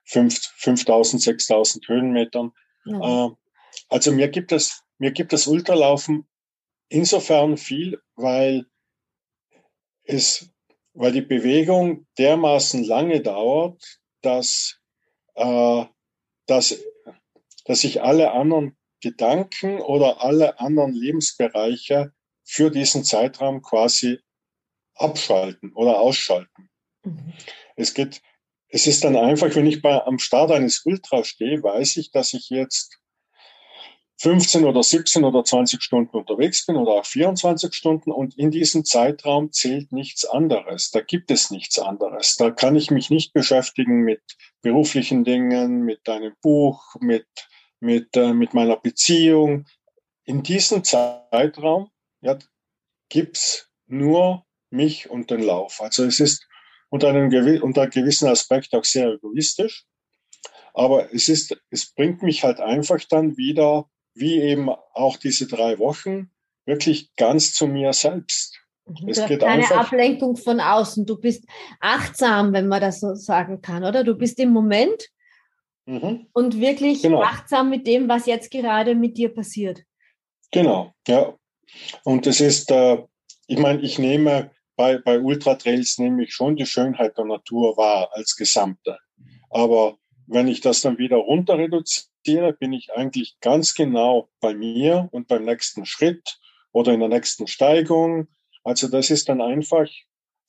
5000, 0.10 1.22
6000 1.22 1.88
Höhenmetern. 1.88 2.52
Ja. 2.86 3.28
Äh, 3.28 3.30
also 3.90 4.12
mir 4.12 4.28
gibt 4.30 4.52
es, 4.52 4.84
mir 4.98 5.12
gibt 5.12 5.34
das 5.34 5.48
Ultralaufen 5.48 6.28
insofern 6.90 7.58
viel, 7.58 8.02
weil 8.16 8.66
es, 10.04 10.50
weil 10.94 11.12
die 11.12 11.22
Bewegung 11.22 12.08
dermaßen 12.18 12.84
lange 12.84 13.22
dauert, 13.22 14.00
dass, 14.22 14.80
äh, 15.36 15.86
dass, 16.48 16.80
dass 17.66 17.84
ich 17.84 18.02
alle 18.02 18.32
anderen 18.32 18.76
Gedanken 19.02 19.80
oder 19.80 20.22
alle 20.22 20.60
anderen 20.60 20.94
Lebensbereiche 20.94 22.12
für 22.44 22.72
diesen 22.72 23.04
Zeitraum 23.04 23.62
quasi 23.62 24.20
abschalten 24.96 25.72
oder 25.74 26.00
ausschalten. 26.00 26.70
Mhm. 27.04 27.34
Es 27.76 27.94
geht, 27.94 28.22
es 28.70 28.88
ist 28.88 29.04
dann 29.04 29.16
einfach, 29.16 29.54
wenn 29.56 29.66
ich 29.66 29.82
bei, 29.82 30.04
am 30.04 30.20
Start 30.20 30.52
eines 30.52 30.86
Ultra 30.86 31.24
stehe, 31.24 31.62
weiß 31.62 31.98
ich, 31.98 32.12
dass 32.12 32.34
ich 32.34 32.50
jetzt 32.50 33.00
15 34.22 34.66
oder 34.66 34.84
17 34.84 35.24
oder 35.24 35.44
20 35.44 35.82
Stunden 35.82 36.16
unterwegs 36.16 36.66
bin 36.66 36.76
oder 36.76 36.92
auch 36.92 37.06
24 37.06 37.74
Stunden 37.74 38.12
und 38.12 38.38
in 38.38 38.52
diesem 38.52 38.84
Zeitraum 38.84 39.52
zählt 39.52 39.92
nichts 39.92 40.26
anderes. 40.26 40.92
Da 40.92 41.00
gibt 41.02 41.32
es 41.32 41.52
nichts 41.52 41.80
anderes. 41.80 42.36
Da 42.36 42.52
kann 42.52 42.76
ich 42.76 42.92
mich 42.92 43.10
nicht 43.10 43.34
beschäftigen 43.34 44.02
mit 44.02 44.22
beruflichen 44.62 45.24
Dingen, 45.24 45.84
mit 45.84 46.08
einem 46.10 46.34
Buch, 46.42 46.96
mit, 47.00 47.28
mit, 47.80 48.16
äh, 48.18 48.34
mit 48.34 48.54
meiner 48.54 48.76
Beziehung. 48.76 49.66
In 50.26 50.44
diesem 50.44 50.84
Zeitraum 50.84 51.90
ja, 52.22 52.38
gibt's 53.08 53.70
nur 53.88 54.46
mich 54.70 55.10
und 55.10 55.32
den 55.32 55.42
Lauf. 55.42 55.80
Also 55.82 56.04
es 56.04 56.20
ist 56.20 56.46
unter 56.90 57.10
einem, 57.10 57.62
unter 57.62 57.88
gewissen 57.88 58.28
Aspekt 58.28 58.74
auch 58.74 58.86
sehr 58.86 59.14
egoistisch. 59.14 59.86
Aber 60.74 61.14
es 61.14 61.30
ist, 61.30 61.58
es 61.70 61.94
bringt 61.94 62.24
mich 62.24 62.44
halt 62.44 62.60
einfach 62.60 63.00
dann 63.10 63.38
wieder 63.38 63.90
wie 64.16 64.42
eben 64.42 64.70
auch 64.70 65.18
diese 65.18 65.48
drei 65.48 65.80
Wochen, 65.80 66.32
wirklich 66.66 67.16
ganz 67.16 67.54
zu 67.54 67.68
mir 67.68 67.94
selbst. 67.94 68.60
Mhm. 68.86 69.10
Es 69.10 69.18
du 69.18 69.28
geht 69.28 69.42
keine 69.42 69.70
Ablenkung 69.72 70.36
von 70.36 70.60
außen. 70.60 71.06
Du 71.06 71.18
bist 71.20 71.46
achtsam, 71.80 72.54
wenn 72.54 72.68
man 72.68 72.82
das 72.82 73.00
so 73.00 73.16
sagen 73.16 73.62
kann, 73.62 73.84
oder? 73.84 74.04
Du 74.04 74.16
bist 74.16 74.40
im 74.40 74.52
Moment 74.52 75.10
mhm. 75.86 76.28
und 76.34 76.60
wirklich 76.60 77.02
genau. 77.02 77.22
achtsam 77.22 77.70
mit 77.70 77.88
dem, 77.88 78.10
was 78.10 78.26
jetzt 78.26 78.52
gerade 78.52 78.96
mit 78.96 79.18
dir 79.18 79.34
passiert. 79.34 79.84
Genau, 80.52 80.94
ja. 81.08 81.36
Und 82.04 82.26
es 82.26 82.42
ist, 82.42 82.72
äh, 82.72 82.98
ich 83.48 83.60
meine, 83.60 83.82
ich 83.82 84.00
nehme 84.00 84.52
bei, 84.80 84.98
bei 84.98 85.20
Ultratrails 85.20 85.98
nehme 85.98 86.24
ich 86.24 86.34
schon 86.34 86.56
die 86.56 86.66
Schönheit 86.66 87.18
der 87.18 87.26
Natur 87.26 87.76
wahr 87.76 88.12
als 88.14 88.38
Gesamte. 88.38 88.98
Aber 89.50 89.98
wenn 90.26 90.48
ich 90.48 90.62
das 90.62 90.80
dann 90.80 90.98
wieder 90.98 91.18
runter 91.18 91.58
reduziere, 91.58 92.54
bin 92.54 92.72
ich 92.72 92.94
eigentlich 92.94 93.36
ganz 93.42 93.74
genau 93.74 94.30
bei 94.40 94.54
mir 94.54 95.10
und 95.12 95.28
beim 95.28 95.44
nächsten 95.44 95.86
Schritt 95.86 96.40
oder 96.72 96.94
in 96.94 97.02
der 97.02 97.10
nächsten 97.10 97.46
Steigung. 97.46 98.30
Also 98.64 98.88
das 98.88 99.10
ist 99.10 99.28
dann 99.28 99.42
einfach, 99.42 99.90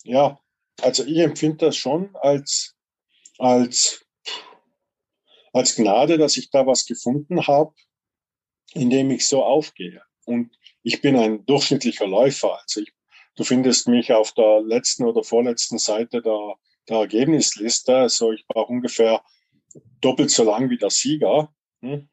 ja, 0.05 0.39
also 0.81 1.05
ich 1.05 1.19
empfinde 1.19 1.67
das 1.67 1.77
schon 1.77 2.15
als, 2.15 2.77
als, 3.37 4.07
als 5.53 5.75
Gnade, 5.75 6.19
dass 6.19 6.37
ich 6.37 6.51
da 6.51 6.69
was 6.69 6.87
gefunden 6.87 7.49
habe, 7.49 7.75
indem 8.75 9.11
ich 9.11 9.27
so 9.27 9.43
aufgehe. 9.43 10.03
Und 10.25 10.57
ich 10.85 11.01
bin 11.01 11.17
ein 11.17 11.45
durchschnittlicher 11.47 12.07
Läufer. 12.07 12.61
Also 12.61 12.83
ich, 12.83 12.93
du 13.41 13.45
findest 13.45 13.89
mich 13.89 14.13
auf 14.13 14.33
der 14.33 14.61
letzten 14.61 15.05
oder 15.07 15.25
vorletzten 15.25 15.79
Seite 15.79 16.21
der, 16.21 16.57
der 16.91 16.99
Ergebnisliste. 16.99 17.97
Also 17.97 18.33
ich 18.33 18.47
brauche 18.47 18.71
ungefähr 18.71 19.23
doppelt 20.03 20.31
so 20.31 20.45
lang 20.45 20.69
wie 20.69 20.77
der 20.77 20.91
Sieger, 20.91 21.51
hm? 21.81 22.11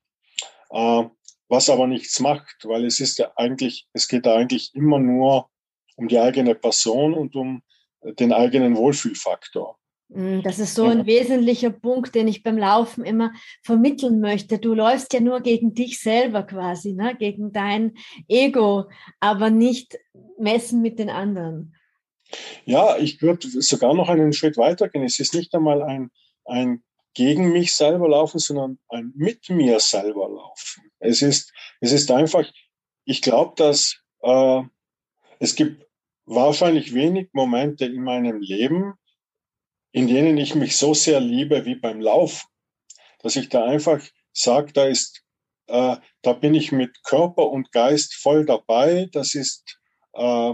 äh, 0.69 1.03
was 1.49 1.69
aber 1.69 1.85
nichts 1.87 2.21
macht, 2.21 2.63
weil 2.63 2.85
es 2.85 3.01
ist 3.01 3.17
ja 3.17 3.29
eigentlich, 3.35 3.89
es 3.91 4.07
geht 4.07 4.25
eigentlich 4.25 4.73
immer 4.73 4.99
nur 4.99 5.49
um 5.97 6.07
die 6.07 6.17
eigene 6.17 6.55
Person 6.55 7.13
und 7.13 7.35
um 7.35 7.61
den 8.01 8.31
eigenen 8.31 8.77
Wohlfühlfaktor. 8.77 9.77
Hm, 10.11 10.41
das 10.41 10.59
ist 10.59 10.75
so 10.75 10.85
ein 10.85 11.05
wesentlicher 11.05 11.69
Punkt, 11.69 12.15
den 12.15 12.27
ich 12.27 12.43
beim 12.43 12.57
Laufen 12.57 13.03
immer 13.03 13.33
vermitteln 13.61 14.21
möchte. 14.21 14.57
Du 14.57 14.73
läufst 14.73 15.13
ja 15.13 15.19
nur 15.19 15.41
gegen 15.41 15.73
dich 15.73 15.99
selber 15.99 16.43
quasi, 16.43 16.93
ne? 16.93 17.15
gegen 17.17 17.51
dein 17.51 17.93
Ego, 18.27 18.85
aber 19.19 19.49
nicht 19.49 19.97
messen 20.39 20.81
mit 20.81 20.99
den 20.99 21.09
anderen. 21.09 21.75
Ja, 22.65 22.97
ich 22.97 23.21
würde 23.21 23.47
sogar 23.47 23.93
noch 23.93 24.09
einen 24.09 24.33
Schritt 24.33 24.57
weiter 24.57 24.89
gehen. 24.89 25.03
Es 25.03 25.19
ist 25.19 25.33
nicht 25.33 25.53
einmal 25.53 25.81
ein, 25.81 26.11
ein 26.45 26.83
gegen 27.13 27.51
mich 27.51 27.73
selber 27.73 28.07
laufen, 28.07 28.39
sondern 28.39 28.79
ein 28.89 29.11
mit 29.15 29.49
mir 29.49 29.79
selber 29.79 30.29
laufen. 30.29 30.91
Es 30.99 31.21
ist, 31.21 31.51
es 31.81 31.91
ist 31.91 32.11
einfach, 32.11 32.45
ich 33.05 33.21
glaube, 33.21 33.53
dass 33.57 33.97
äh, 34.21 34.61
es 35.39 35.55
gibt 35.55 35.85
wahrscheinlich 36.25 36.93
wenig 36.93 37.29
Momente 37.33 37.85
in 37.85 38.03
meinem 38.03 38.39
Leben, 38.39 38.93
in 39.97 40.05
denen 40.05 40.37
ich 40.37 40.53
mich 40.53 40.77
so 40.77 40.93
sehr 40.93 41.19
liebe 41.19 41.65
wie 41.65 41.73
beim 41.73 41.99
Laufen, 41.99 42.47
dass 43.23 43.35
ich 43.35 43.49
da 43.49 43.65
einfach 43.65 43.99
sage, 44.31 44.71
da 44.71 44.85
ist, 44.85 45.23
äh, 45.65 45.95
da 46.21 46.33
bin 46.33 46.53
ich 46.53 46.71
mit 46.71 47.03
Körper 47.03 47.49
und 47.49 47.71
Geist 47.71 48.13
voll 48.13 48.45
dabei. 48.45 49.09
Das 49.11 49.33
ist, 49.33 49.79
äh, 50.13 50.53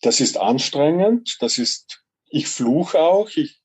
das 0.00 0.20
ist 0.20 0.38
anstrengend. 0.38 1.36
Das 1.40 1.58
ist, 1.58 2.02
ich 2.30 2.46
fluche 2.46 2.98
auch. 2.98 3.28
Ich 3.36 3.60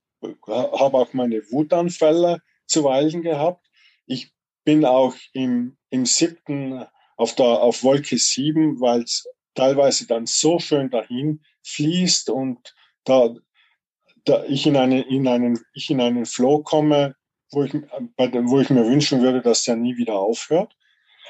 habe 0.45 0.97
auch 0.97 1.13
meine 1.13 1.41
Wutanfälle 1.51 2.41
zuweilen 2.65 3.21
gehabt. 3.21 3.65
Ich 4.07 4.33
bin 4.65 4.83
auch 4.83 5.15
im, 5.31 5.77
im 5.89 6.05
siebten 6.05 6.85
auf 7.15 7.33
der, 7.33 7.61
auf 7.61 7.81
Wolke 7.81 8.17
sieben, 8.17 8.81
weil 8.81 9.03
es 9.03 9.25
teilweise 9.55 10.05
dann 10.05 10.25
so 10.25 10.59
schön 10.59 10.89
dahin 10.89 11.45
fließt 11.63 12.29
und 12.29 12.75
da, 13.05 13.33
da 14.27 14.43
ich 14.45 14.65
in 14.65 14.77
eine, 14.77 15.01
in 15.01 15.27
einen, 15.27 15.59
ich 15.73 15.89
in 15.89 16.01
einen 16.01 16.25
Flow 16.25 16.61
komme, 16.63 17.15
wo 17.51 17.63
ich, 17.63 17.73
wo 17.73 18.59
ich 18.59 18.69
mir 18.69 18.85
wünschen 18.85 19.21
würde, 19.21 19.41
dass 19.41 19.63
der 19.63 19.75
nie 19.75 19.97
wieder 19.97 20.15
aufhört. 20.15 20.75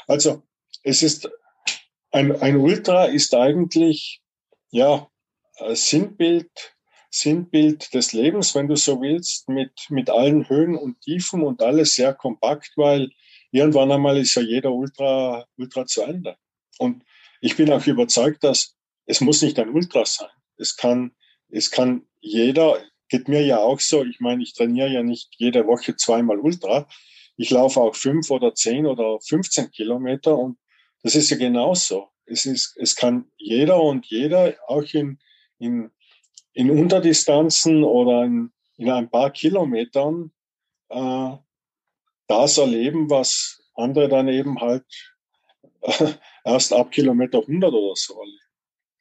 Also, 0.08 0.44
es 0.84 1.04
ist, 1.04 1.30
ein, 2.12 2.40
ein 2.42 2.58
Ultra 2.58 3.06
ist 3.06 3.36
eigentlich, 3.36 4.22
ja, 4.72 5.08
Sinnbild 5.74 6.78
Sinnbild 7.10 7.94
des 7.94 8.14
Lebens, 8.14 8.54
wenn 8.56 8.68
du 8.68 8.76
so 8.76 9.02
willst, 9.02 9.50
mit, 9.50 9.72
mit 9.90 10.10
allen 10.10 10.48
Höhen 10.50 10.76
und 10.76 11.02
Tiefen 11.02 11.42
und 11.42 11.62
alles 11.62 11.96
sehr 11.96 12.14
kompakt, 12.14 12.72
weil 12.76 13.10
irgendwann 13.52 13.92
einmal 13.92 14.18
ist 14.18 14.36
ja 14.36 14.42
jeder 14.42 14.72
Ultra, 14.72 15.46
Ultra 15.58 15.86
zu 15.86 16.02
Ende. 16.02 16.38
Und 16.78 17.04
ich 17.42 17.56
bin 17.56 17.72
auch 17.72 17.86
überzeugt, 17.86 18.44
dass 18.44 18.76
es 19.06 19.22
muss 19.22 19.42
nicht 19.42 19.58
ein 19.60 19.70
Ultra 19.70 20.06
sein. 20.06 20.30
Es 20.58 20.76
kann, 20.76 21.16
es 21.50 21.72
kann 21.72 22.04
jeder, 22.20 22.80
geht 23.10 23.28
mir 23.28 23.46
ja 23.46 23.60
auch 23.60 23.80
so. 23.80 24.04
Ich 24.04 24.20
meine, 24.20 24.44
ich 24.44 24.54
trainiere 24.54 24.90
ja 24.90 25.04
nicht 25.04 25.30
jede 25.38 25.66
Woche 25.68 25.96
zweimal 25.96 26.40
Ultra. 26.40 26.88
Ich 27.38 27.50
laufe 27.52 27.80
auch 27.80 27.96
fünf 27.96 28.32
oder 28.32 28.54
zehn 28.54 28.86
oder 28.86 29.20
15 29.22 29.72
Kilometer 29.72 30.38
und 30.38 30.58
das 31.04 31.16
ist 31.16 31.30
ja 31.30 31.38
genauso. 31.38 32.10
Es 32.26 32.46
ist, 32.46 32.76
es 32.78 32.96
kann 32.96 33.32
jeder 33.38 33.82
und 33.82 34.06
jeder 34.08 34.56
auch 34.68 34.84
in, 34.94 35.20
in 35.60 35.92
in 36.58 36.72
Unterdistanzen 36.72 37.84
oder 37.84 38.24
in, 38.24 38.52
in 38.78 38.90
ein 38.90 39.12
paar 39.12 39.30
Kilometern 39.30 40.32
äh, 40.90 41.32
das 42.26 42.58
erleben, 42.58 43.12
was 43.12 43.62
andere 43.76 44.10
dann 44.10 44.28
eben 44.28 44.60
halt 44.60 44.84
äh, 45.82 46.14
erst 46.44 46.74
ab 46.74 46.90
Kilometer 46.90 47.42
100 47.42 47.72
oder 47.72 47.96
so 47.96 48.20
erleben. 48.20 48.47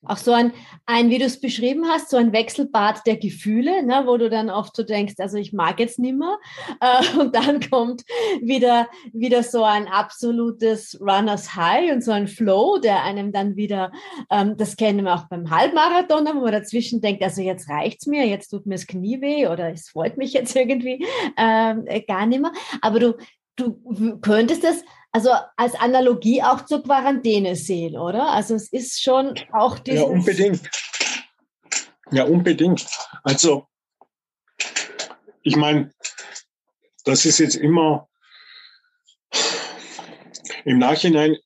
Auch 0.05 0.19
so 0.19 0.33
ein, 0.33 0.53
ein 0.85 1.11
wie 1.11 1.19
du 1.19 1.25
es 1.25 1.41
beschrieben 1.41 1.87
hast, 1.89 2.11
so 2.11 2.17
ein 2.17 2.33
Wechselbad 2.33 3.07
der 3.07 3.17
Gefühle, 3.17 3.83
ne, 3.83 4.03
wo 4.07 4.17
du 4.17 4.31
dann 4.31 4.51
oft 4.51 4.77
so 4.77 4.83
denkst, 4.83 5.15
also 5.19 5.37
ich 5.37 5.53
mag 5.53 5.81
jetzt 5.81 5.99
nimmer. 5.99 6.39
Äh, 6.81 7.19
und 7.19 7.35
dann 7.35 7.61
kommt 7.71 8.03
wieder, 8.43 8.89
wieder 9.13 9.43
so 9.43 9.63
ein 9.63 9.89
absolutes 9.89 10.99
Runners 11.01 11.55
High 11.55 11.91
und 11.93 12.05
so 12.05 12.13
ein 12.13 12.29
Flow, 12.29 12.79
der 12.79 13.03
einem 13.03 13.33
dann 13.33 13.57
wieder, 13.57 13.93
ähm, 14.31 14.57
das 14.59 14.77
kennen 14.77 15.05
wir 15.05 15.15
auch 15.15 15.29
beim 15.29 15.51
Halbmarathon, 15.51 16.27
wo 16.27 16.43
man 16.43 16.53
dazwischen 16.53 17.01
denkt, 17.01 17.23
also 17.23 17.41
jetzt 17.41 17.71
reicht's 17.71 18.07
mir, 18.07 18.27
jetzt 18.27 18.51
tut 18.51 18.67
mir 18.67 18.75
das 18.75 18.87
Knie 18.87 19.23
weh 19.23 19.47
oder 19.47 19.73
es 19.73 19.89
freut 19.89 20.19
mich 20.19 20.35
jetzt 20.35 20.55
irgendwie 20.57 21.07
ähm, 21.39 21.87
gar 22.07 22.27
nicht 22.27 22.43
mehr. 22.43 22.53
Aber 22.83 23.01
du, 23.01 23.15
du 23.57 24.19
könntest 24.21 24.63
das 24.63 24.85
also 25.17 25.31
als 25.57 25.75
Analogie 25.77 26.43
auch 26.43 26.67
zur 26.67 26.83
Quarantäne 26.83 27.57
sehen, 27.57 27.97
oder? 27.97 28.33
Also 28.33 28.55
es 28.55 28.71
ist 28.71 29.03
schon 29.03 29.33
auch 29.51 29.79
dieses... 29.79 30.03
Ja, 30.03 30.07
unbedingt. 30.07 30.71
Ja, 32.11 32.25
unbedingt. 32.25 32.87
Also 33.23 33.67
ich 35.43 35.57
meine, 35.57 35.91
das 37.07 37.25
ist 37.25 37.39
jetzt 37.39 37.55
immer 37.55 38.11
im 40.67 40.79
Nachhinein 40.79 41.39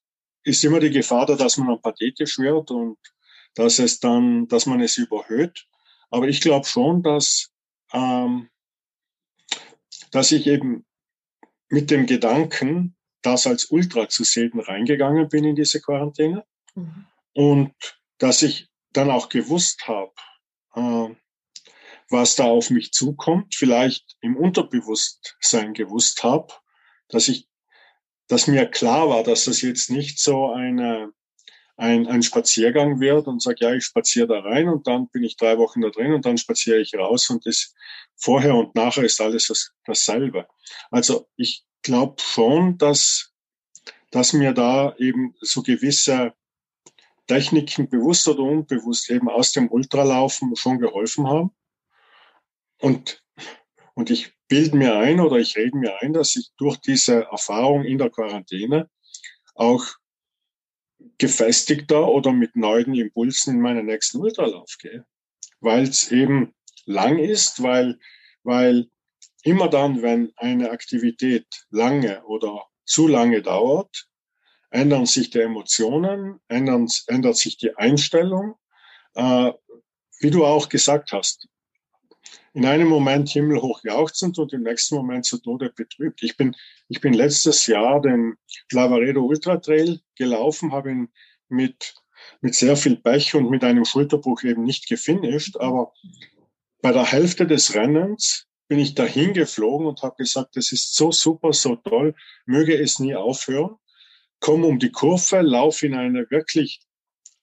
ist 0.43 0.65
immer 0.65 0.81
die 0.81 0.91
Gefahr 0.91 1.27
da, 1.27 1.37
dass 1.37 1.57
man 1.57 1.69
dann 1.69 1.81
pathetisch 1.81 2.41
wird 2.41 2.73
und 2.73 2.99
dass 3.55 3.79
es 3.79 4.01
dann, 4.01 4.49
dass 4.49 4.67
man 4.67 4.81
es 4.81 4.97
überhöht. 4.97 5.69
Aber 6.11 6.27
ich 6.27 6.41
glaube 6.41 6.67
schon, 6.67 7.05
dass, 7.05 7.53
ähm, 7.93 8.51
dass 10.11 10.33
ich 10.33 10.49
eben 10.49 10.85
mit 11.69 11.93
dem 11.93 12.07
Gedanken, 12.07 12.97
das 13.23 13.47
als 13.47 13.67
Ultra 13.67 14.09
zu 14.09 14.25
sehen 14.25 14.59
reingegangen 14.59 15.29
bin 15.29 15.45
in 15.45 15.57
diese 15.57 15.81
Quarantäne 15.81 16.45
mhm. 16.75 17.07
und 17.35 17.75
dass 18.19 18.43
ich 18.43 18.69
dann 18.93 19.11
auch 19.11 19.29
gewusst 19.29 19.87
habe, 19.89 20.13
äh, 20.75 21.15
was 22.09 22.35
da 22.37 22.45
auf 22.45 22.71
mich 22.71 22.93
zukommt, 22.93 23.55
vielleicht 23.55 24.17
im 24.21 24.37
Unterbewusstsein 24.37 25.75
gewusst 25.75 26.25
habe, 26.25 26.53
dass 27.09 27.29
ich, 27.29 27.49
dass 28.29 28.47
mir 28.47 28.67
klar 28.67 29.09
war, 29.09 29.23
dass 29.23 29.45
das 29.45 29.63
jetzt 29.63 29.91
nicht 29.91 30.19
so 30.19 30.51
eine, 30.51 31.13
ein, 31.77 32.09
ein 32.09 32.23
Spaziergang 32.23 33.01
wird 33.01 33.27
und 33.27 33.41
sage, 33.41 33.59
ja, 33.61 33.75
ich 33.75 33.85
spaziere 33.85 34.27
da 34.27 34.41
rein 34.41 34.69
und 34.69 34.87
dann 34.87 35.09
bin 35.09 35.23
ich 35.23 35.37
drei 35.37 35.57
Wochen 35.57 35.81
da 35.81 35.91
drin 35.91 36.13
und 36.13 36.27
dann 36.27 36.37
spaziere 36.37 36.81
ich 36.81 36.95
raus 36.95 37.31
und 37.31 37.47
das 37.47 37.75
vorher 38.17 38.55
und 38.55 38.75
nachher 38.75 39.05
ist 39.05 39.21
alles 39.21 39.47
das, 39.47 39.73
dasselbe. 39.85 40.47
Also 40.91 41.29
ich 41.37 41.65
glaube 41.83 42.21
schon, 42.21 42.79
dass, 42.79 43.33
dass 44.11 44.33
mir 44.33 44.53
da 44.53 44.95
eben 44.97 45.35
so 45.41 45.63
gewisse 45.63 46.35
Techniken 47.27 47.89
bewusst 47.89 48.27
oder 48.29 48.43
unbewusst 48.43 49.11
eben 49.11 49.29
aus 49.29 49.53
dem 49.53 49.71
Ultralaufen 49.71 50.57
schon 50.57 50.79
geholfen 50.79 51.29
haben. 51.29 51.51
Und, 52.79 53.23
und 53.95 54.11
ich 54.11 54.35
bilde 54.49 54.77
mir 54.77 54.97
ein 54.97 55.21
oder 55.21 55.37
ich 55.37 55.57
rede 55.57 55.77
mir 55.77 56.03
ein, 56.03 56.13
dass 56.13 56.35
ich 56.35 56.51
durch 56.57 56.77
diese 56.79 57.27
Erfahrung 57.27 57.85
in 57.85 57.99
der 57.99 58.11
Quarantäne 58.11 58.91
auch 59.55 59.87
gefestigter 61.19 62.09
oder 62.09 62.33
mit 62.33 62.57
neuen 62.57 62.95
Impulsen 62.95 63.55
in 63.55 63.61
meinen 63.61 63.87
nächsten 63.87 64.19
Ultralauf 64.19 64.77
gehe. 64.81 65.07
Weil 65.61 65.85
es 65.85 66.11
eben 66.11 66.55
lang 66.85 67.19
ist, 67.19 67.63
weil, 67.63 67.99
weil 68.43 68.91
immer 69.43 69.69
dann, 69.69 70.03
wenn 70.03 70.33
eine 70.37 70.71
Aktivität 70.71 71.47
lange 71.71 72.25
oder 72.25 72.65
zu 72.85 73.07
lange 73.07 73.43
dauert, 73.43 74.09
ändern 74.71 75.07
sich 75.07 75.31
die 75.31 75.41
Emotionen, 75.41 76.41
ändern, 76.49 76.89
ändert 77.07 77.37
sich 77.37 77.57
die 77.57 77.77
Einstellung. 77.77 78.55
Äh, 79.15 79.53
wie 80.21 80.31
du 80.31 80.45
auch 80.45 80.69
gesagt 80.69 81.13
hast, 81.13 81.49
in 82.53 82.67
einem 82.67 82.89
Moment 82.89 83.29
himmelhoch 83.29 83.83
jauchzend 83.85 84.39
und 84.39 84.53
im 84.53 84.63
nächsten 84.63 84.97
Moment 84.97 85.25
zu 85.25 85.39
Tode 85.39 85.71
betrübt. 85.71 86.23
Ich 86.23 86.37
bin, 86.37 86.55
ich 86.89 87.01
bin 87.01 87.13
letztes 87.15 87.67
Jahr 87.67 88.01
den 88.01 88.37
Lavaredo 88.73 89.23
Ultra 89.23 89.57
Trail 89.57 90.01
gelaufen, 90.17 90.73
habe 90.73 90.91
ihn 90.91 91.09
mit, 91.49 91.95
mit 92.41 92.55
sehr 92.55 92.77
viel 92.77 92.97
Pech 92.97 93.35
und 93.35 93.51
mit 93.51 93.65
einem 93.65 93.85
Schulterbruch 93.85 94.43
eben 94.43 94.65
nicht 94.65 94.89
gefinisht, 94.89 95.57
aber 95.59 95.93
bei 96.83 96.93
der 96.93 97.05
Hälfte 97.05 97.47
des 97.47 97.75
Rennens 97.75 98.47
bin 98.71 98.79
ich 98.79 98.95
dahin 98.95 99.33
geflogen 99.33 99.89
und 99.89 100.01
habe 100.03 100.15
gesagt, 100.17 100.57
das 100.57 100.71
ist 100.71 100.95
so 100.95 101.11
super, 101.11 101.53
so 101.53 101.75
toll, 101.75 102.15
möge 102.47 102.81
es 102.81 103.01
nie 103.01 103.17
aufhören. 103.17 103.75
Komm 104.39 104.65
um 104.65 104.79
die 104.79 104.93
Kurve, 104.93 105.41
lauf 105.41 105.83
in 105.83 105.97
eine 105.97 106.31
wirklich 106.31 106.81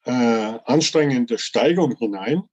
äh, 0.05 0.11
anstrengende 0.11 1.37
Steigung 1.37 1.97
hinein 1.97 2.43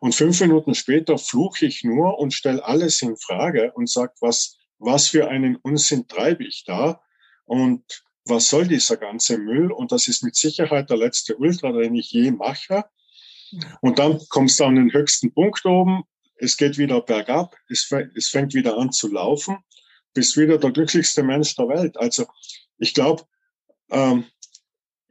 und 0.00 0.14
fünf 0.14 0.40
Minuten 0.40 0.74
später 0.74 1.18
fluche 1.18 1.66
ich 1.66 1.84
nur 1.84 2.18
und 2.18 2.32
stelle 2.32 2.64
alles 2.64 3.02
in 3.02 3.14
Frage 3.18 3.72
und 3.74 3.90
sage, 3.90 4.14
was, 4.22 4.56
was 4.78 5.08
für 5.08 5.28
einen 5.28 5.56
Unsinn 5.56 6.08
treibe 6.08 6.44
ich 6.44 6.64
da 6.64 7.02
und 7.44 7.84
was 8.24 8.48
soll 8.48 8.68
dieser 8.68 8.96
ganze 8.96 9.36
Müll? 9.36 9.70
Und 9.70 9.92
das 9.92 10.08
ist 10.08 10.24
mit 10.24 10.34
Sicherheit 10.34 10.88
der 10.88 10.96
letzte 10.96 11.36
Ultra, 11.36 11.72
den 11.72 11.94
ich 11.94 12.10
je 12.10 12.30
mache. 12.30 12.84
Und 13.82 13.98
dann 13.98 14.18
kommst 14.30 14.60
du 14.60 14.64
an 14.64 14.76
den 14.76 14.94
höchsten 14.94 15.34
Punkt 15.34 15.66
oben 15.66 16.04
es 16.38 16.56
geht 16.56 16.78
wieder 16.78 17.00
bergab, 17.00 17.56
es, 17.68 17.90
es 18.14 18.28
fängt 18.28 18.54
wieder 18.54 18.76
an 18.76 18.92
zu 18.92 19.12
laufen, 19.12 19.58
bist 20.14 20.36
wieder 20.36 20.58
der 20.58 20.70
glücklichste 20.70 21.22
Mensch 21.22 21.54
der 21.56 21.68
Welt. 21.68 21.96
Also 21.96 22.26
ich 22.78 22.94
glaube, 22.94 23.24
ähm, 23.90 24.24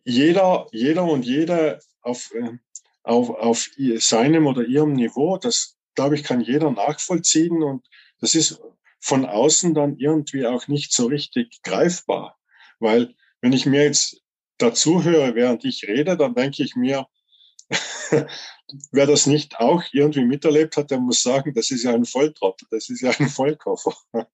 jeder, 0.04 0.68
jeder 0.72 1.04
und 1.04 1.26
jede 1.26 1.80
auf, 2.02 2.34
äh, 2.34 2.58
auf, 3.04 3.30
auf 3.30 3.70
seinem 3.98 4.48
oder 4.48 4.64
ihrem 4.64 4.94
Niveau, 4.94 5.38
das 5.38 5.78
glaube 5.96 6.16
ich, 6.16 6.24
kann 6.24 6.42
jeder 6.42 6.72
nachvollziehen 6.72 7.64
und 7.64 7.86
das 8.22 8.36
ist 8.36 8.62
von 9.00 9.26
außen 9.26 9.74
dann 9.74 9.98
irgendwie 9.98 10.46
auch 10.46 10.68
nicht 10.68 10.94
so 10.94 11.08
richtig 11.08 11.62
greifbar. 11.64 12.38
Weil 12.80 13.16
wenn 13.42 13.54
ich 13.54 13.66
mir 13.66 13.84
jetzt 13.84 14.22
dazu 14.58 15.04
höre, 15.04 15.36
während 15.36 15.66
ich 15.66 15.88
rede, 15.88 16.16
dann 16.16 16.36
denke 16.36 16.64
ich 16.64 16.76
mir, 16.76 17.08
wer 18.92 19.06
das 19.06 19.26
nicht 19.26 19.60
auch 19.60 19.84
irgendwie 19.92 20.26
miterlebt 20.26 20.78
hat, 20.78 20.92
der 20.92 21.00
muss 21.00 21.22
sagen, 21.22 21.54
das 21.54 21.72
ist 21.72 21.84
ja 21.84 21.94
ein 21.94 22.06
Volltrottel, 22.06 22.68
das 22.72 22.90
ist 22.90 23.02
ja 23.02 23.12
ein 23.12 23.30
Vollkoffer. 23.30 23.96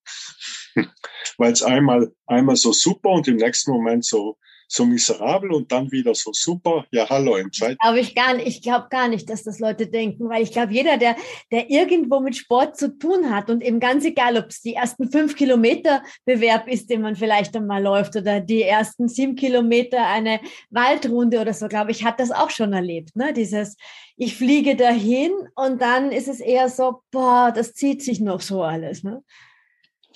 Weil 1.38 1.52
es 1.52 1.62
einmal, 1.62 2.14
einmal 2.26 2.56
so 2.56 2.72
super 2.72 3.10
und 3.10 3.28
im 3.28 3.36
nächsten 3.36 3.72
Moment 3.72 4.04
so 4.04 4.38
so 4.74 4.84
miserabel 4.84 5.52
und 5.52 5.70
dann 5.70 5.90
wieder 5.92 6.14
so 6.14 6.32
super. 6.32 6.84
Ja, 6.90 7.08
hallo, 7.08 7.36
entscheid. 7.36 7.78
Glaube 7.78 8.00
ich 8.00 8.14
gar 8.14 8.34
nicht. 8.34 8.48
Ich 8.48 8.62
glaube 8.62 8.88
gar 8.90 9.08
nicht, 9.08 9.30
dass 9.30 9.44
das 9.44 9.60
Leute 9.60 9.86
denken, 9.86 10.28
weil 10.28 10.42
ich 10.42 10.50
glaube, 10.50 10.72
jeder, 10.72 10.96
der, 10.96 11.16
der 11.52 11.70
irgendwo 11.70 12.18
mit 12.18 12.36
Sport 12.36 12.76
zu 12.76 12.98
tun 12.98 13.30
hat 13.30 13.50
und 13.50 13.62
eben 13.62 13.78
ganz 13.78 14.04
egal, 14.04 14.36
ob 14.36 14.46
es 14.46 14.62
die 14.62 14.74
ersten 14.74 15.10
fünf 15.10 15.36
Kilometer 15.36 16.02
Bewerb 16.24 16.66
ist, 16.66 16.90
den 16.90 17.02
man 17.02 17.14
vielleicht 17.14 17.56
einmal 17.56 17.82
läuft 17.82 18.16
oder 18.16 18.40
die 18.40 18.62
ersten 18.62 19.08
sieben 19.08 19.36
Kilometer 19.36 20.06
eine 20.08 20.40
Waldrunde 20.70 21.40
oder 21.40 21.54
so, 21.54 21.68
glaube 21.68 21.92
ich, 21.92 22.04
hat 22.04 22.18
das 22.18 22.32
auch 22.32 22.50
schon 22.50 22.72
erlebt. 22.72 23.14
Ne? 23.14 23.32
Dieses, 23.32 23.76
ich 24.16 24.36
fliege 24.36 24.74
dahin 24.74 25.30
und 25.54 25.80
dann 25.80 26.10
ist 26.10 26.26
es 26.26 26.40
eher 26.40 26.68
so, 26.68 27.02
boah, 27.12 27.52
das 27.54 27.74
zieht 27.74 28.02
sich 28.02 28.20
noch 28.20 28.40
so 28.40 28.62
alles. 28.64 29.04
Ne? 29.04 29.22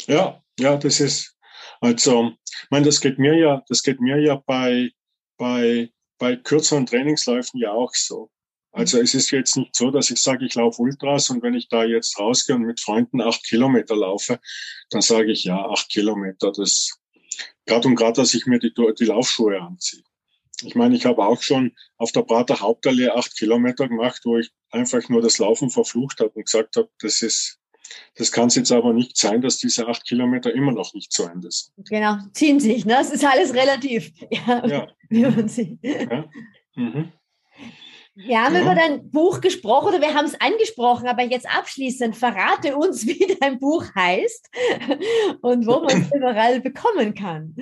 Ja, 0.06 0.42
ja, 0.58 0.76
das 0.76 0.98
ist, 0.98 1.37
also, 1.80 2.32
ich 2.44 2.70
meine, 2.70 2.86
das 2.86 3.00
geht 3.00 3.18
mir 3.18 3.38
ja, 3.38 3.62
das 3.68 3.82
geht 3.82 4.00
mir 4.00 4.20
ja 4.20 4.36
bei, 4.46 4.90
bei, 5.36 5.90
bei 6.18 6.36
kürzeren 6.36 6.86
Trainingsläufen 6.86 7.60
ja 7.60 7.72
auch 7.72 7.94
so. 7.94 8.30
Also 8.72 9.00
es 9.00 9.14
ist 9.14 9.30
jetzt 9.30 9.56
nicht 9.56 9.74
so, 9.74 9.90
dass 9.90 10.10
ich 10.10 10.20
sage, 10.20 10.44
ich 10.44 10.54
laufe 10.54 10.82
Ultras 10.82 11.30
und 11.30 11.42
wenn 11.42 11.54
ich 11.54 11.68
da 11.68 11.84
jetzt 11.84 12.18
rausgehe 12.18 12.54
und 12.54 12.62
mit 12.62 12.80
Freunden 12.80 13.20
acht 13.20 13.42
Kilometer 13.44 13.96
laufe, 13.96 14.40
dann 14.90 15.00
sage 15.00 15.32
ich 15.32 15.44
ja, 15.44 15.64
acht 15.68 15.88
Kilometer, 15.88 16.52
das 16.52 16.98
gerade 17.66 17.88
und 17.88 17.96
gerade, 17.96 18.20
dass 18.20 18.34
ich 18.34 18.46
mir 18.46 18.58
die, 18.58 18.72
die 18.74 19.04
Laufschuhe 19.04 19.60
anziehe. 19.60 20.02
Ich 20.62 20.74
meine, 20.74 20.96
ich 20.96 21.06
habe 21.06 21.24
auch 21.24 21.40
schon 21.40 21.76
auf 21.96 22.12
der 22.12 22.22
Prater 22.22 22.60
Hauptallee 22.60 23.10
acht 23.10 23.36
Kilometer 23.36 23.88
gemacht, 23.88 24.20
wo 24.24 24.38
ich 24.38 24.50
einfach 24.70 25.08
nur 25.08 25.22
das 25.22 25.38
Laufen 25.38 25.70
verflucht 25.70 26.20
habe 26.20 26.30
und 26.30 26.44
gesagt 26.44 26.76
habe, 26.76 26.90
das 27.00 27.22
ist, 27.22 27.57
das 28.16 28.32
kann 28.32 28.48
es 28.48 28.56
jetzt 28.56 28.72
aber 28.72 28.92
nicht 28.92 29.16
sein, 29.16 29.40
dass 29.40 29.58
diese 29.58 29.86
acht 29.86 30.06
Kilometer 30.06 30.52
immer 30.54 30.72
noch 30.72 30.94
nicht 30.94 31.12
zu 31.12 31.24
Ende 31.24 31.50
sind. 31.50 31.72
Genau, 31.88 32.16
ziehen 32.32 32.60
sich, 32.60 32.84
ne? 32.84 32.98
Es 33.00 33.10
ist 33.10 33.24
alles 33.24 33.54
relativ. 33.54 34.12
Ja, 34.30 34.66
ja. 34.66 34.88
wie 35.08 35.22
man 35.22 35.48
sieht. 35.48 35.78
Ja. 35.82 36.28
Mhm. 36.74 37.12
Wir 38.14 38.42
haben 38.42 38.56
ja. 38.56 38.62
über 38.62 38.74
dein 38.74 39.10
Buch 39.10 39.40
gesprochen 39.40 39.88
oder 39.88 40.00
wir 40.00 40.12
haben 40.12 40.24
es 40.24 40.40
angesprochen, 40.40 41.06
aber 41.06 41.22
jetzt 41.22 41.48
abschließend 41.48 42.16
verrate 42.16 42.76
uns, 42.76 43.06
wie 43.06 43.36
dein 43.40 43.60
Buch 43.60 43.84
heißt 43.94 44.50
und 45.40 45.66
wo 45.66 45.80
man 45.80 46.02
es 46.02 46.12
überall 46.14 46.60
bekommen 46.60 47.14
kann. 47.14 47.54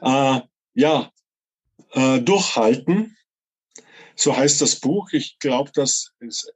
Äh, 0.00 0.40
ja, 0.74 1.10
äh, 1.92 2.20
durchhalten. 2.20 3.16
So 4.16 4.36
heißt 4.36 4.62
das 4.62 4.80
Buch. 4.80 5.10
Ich 5.12 5.38
glaube, 5.38 5.70
dass 5.72 6.12
es, 6.20 6.50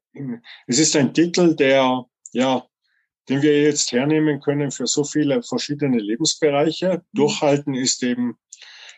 es 0.66 0.78
ist 0.78 0.96
ein 0.96 1.12
Titel, 1.12 1.54
der 1.54 2.06
ja 2.32 2.66
den 3.28 3.42
wir 3.42 3.62
jetzt 3.62 3.92
hernehmen 3.92 4.40
können 4.40 4.70
für 4.70 4.86
so 4.86 5.04
viele 5.04 5.42
verschiedene 5.42 5.98
Lebensbereiche. 5.98 7.04
Durchhalten 7.12 7.74
ist 7.74 8.02
eben 8.02 8.36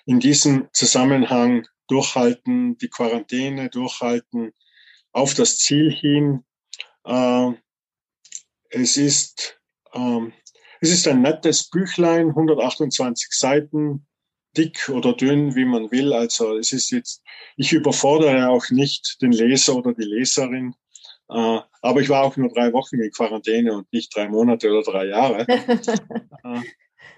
in 0.07 0.20
diesem 0.20 0.68
Zusammenhang 0.72 1.66
durchhalten, 1.89 2.79
die 2.79 2.89
Quarantäne 2.89 3.68
durchhalten, 3.68 4.53
auf 5.12 5.35
das 5.35 5.59
Ziel 5.59 5.91
hin. 5.93 6.45
Äh, 7.05 7.53
es 8.70 8.97
ist, 8.97 9.61
ähm, 9.93 10.33
es 10.81 10.91
ist 10.91 11.07
ein 11.07 11.22
nettes 11.22 11.70
Büchlein, 11.70 12.29
128 12.29 13.29
Seiten, 13.33 14.07
dick 14.57 14.89
oder 14.89 15.12
dünn, 15.14 15.55
wie 15.55 15.64
man 15.64 15.91
will. 15.91 16.12
Also 16.12 16.57
es 16.59 16.72
ist 16.72 16.91
jetzt, 16.91 17.22
ich 17.57 17.72
überfordere 17.72 18.49
auch 18.49 18.70
nicht 18.70 19.18
den 19.20 19.33
Leser 19.33 19.77
oder 19.77 19.93
die 19.93 20.05
Leserin. 20.05 20.75
Äh, 21.31 21.61
aber 21.83 22.01
ich 22.01 22.09
war 22.09 22.25
auch 22.25 22.37
nur 22.37 22.53
drei 22.53 22.72
Wochen 22.72 23.01
in 23.01 23.11
Quarantäne 23.11 23.75
und 23.75 23.93
nicht 23.93 24.14
drei 24.14 24.29
Monate 24.29 24.70
oder 24.70 24.83
drei 24.83 25.07
Jahre. 25.07 25.47
äh, 25.49 26.61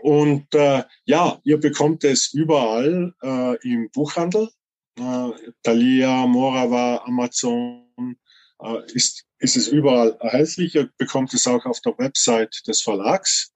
und 0.01 0.55
äh, 0.55 0.85
ja, 1.05 1.41
ihr 1.45 1.59
bekommt 1.59 2.05
es 2.05 2.33
überall 2.33 3.15
äh, 3.23 3.57
im 3.69 3.91
Buchhandel. 3.91 4.49
Äh, 4.99 5.31
Thalia, 5.63 6.27
Morava, 6.27 7.03
Amazon 7.05 7.83
ist, 8.95 9.27
ist 9.39 9.57
es 9.57 9.69
überall 9.69 10.17
erhältlich. 10.21 10.75
Ihr 10.75 10.89
bekommt 10.97 11.35
es 11.35 11.47
auch 11.47 11.67
auf 11.67 11.81
der 11.81 11.99
Website 11.99 12.63
des 12.67 12.81
Verlags 12.81 13.53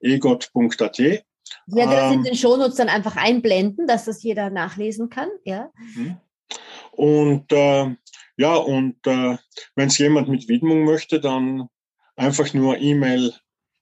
egot.at. 0.00 0.98
Ich 0.98 1.74
werde 1.74 1.92
das 1.92 2.12
in 2.12 2.22
den 2.24 2.34
Shownotes 2.34 2.76
dann 2.76 2.88
einfach 2.88 3.16
einblenden, 3.16 3.86
dass 3.86 4.06
das 4.06 4.22
jeder 4.22 4.50
nachlesen 4.50 5.10
kann. 5.10 5.28
Ja. 5.44 5.70
Mhm. 5.94 6.16
Und 6.92 7.52
äh, 7.52 7.94
ja, 8.42 8.56
und 8.56 8.96
äh, 9.06 9.38
wenn 9.76 9.86
es 9.86 9.98
jemand 9.98 10.28
mit 10.28 10.48
Widmung 10.48 10.82
möchte, 10.82 11.20
dann 11.20 11.68
einfach 12.16 12.52
nur 12.54 12.76
E-Mail 12.76 13.32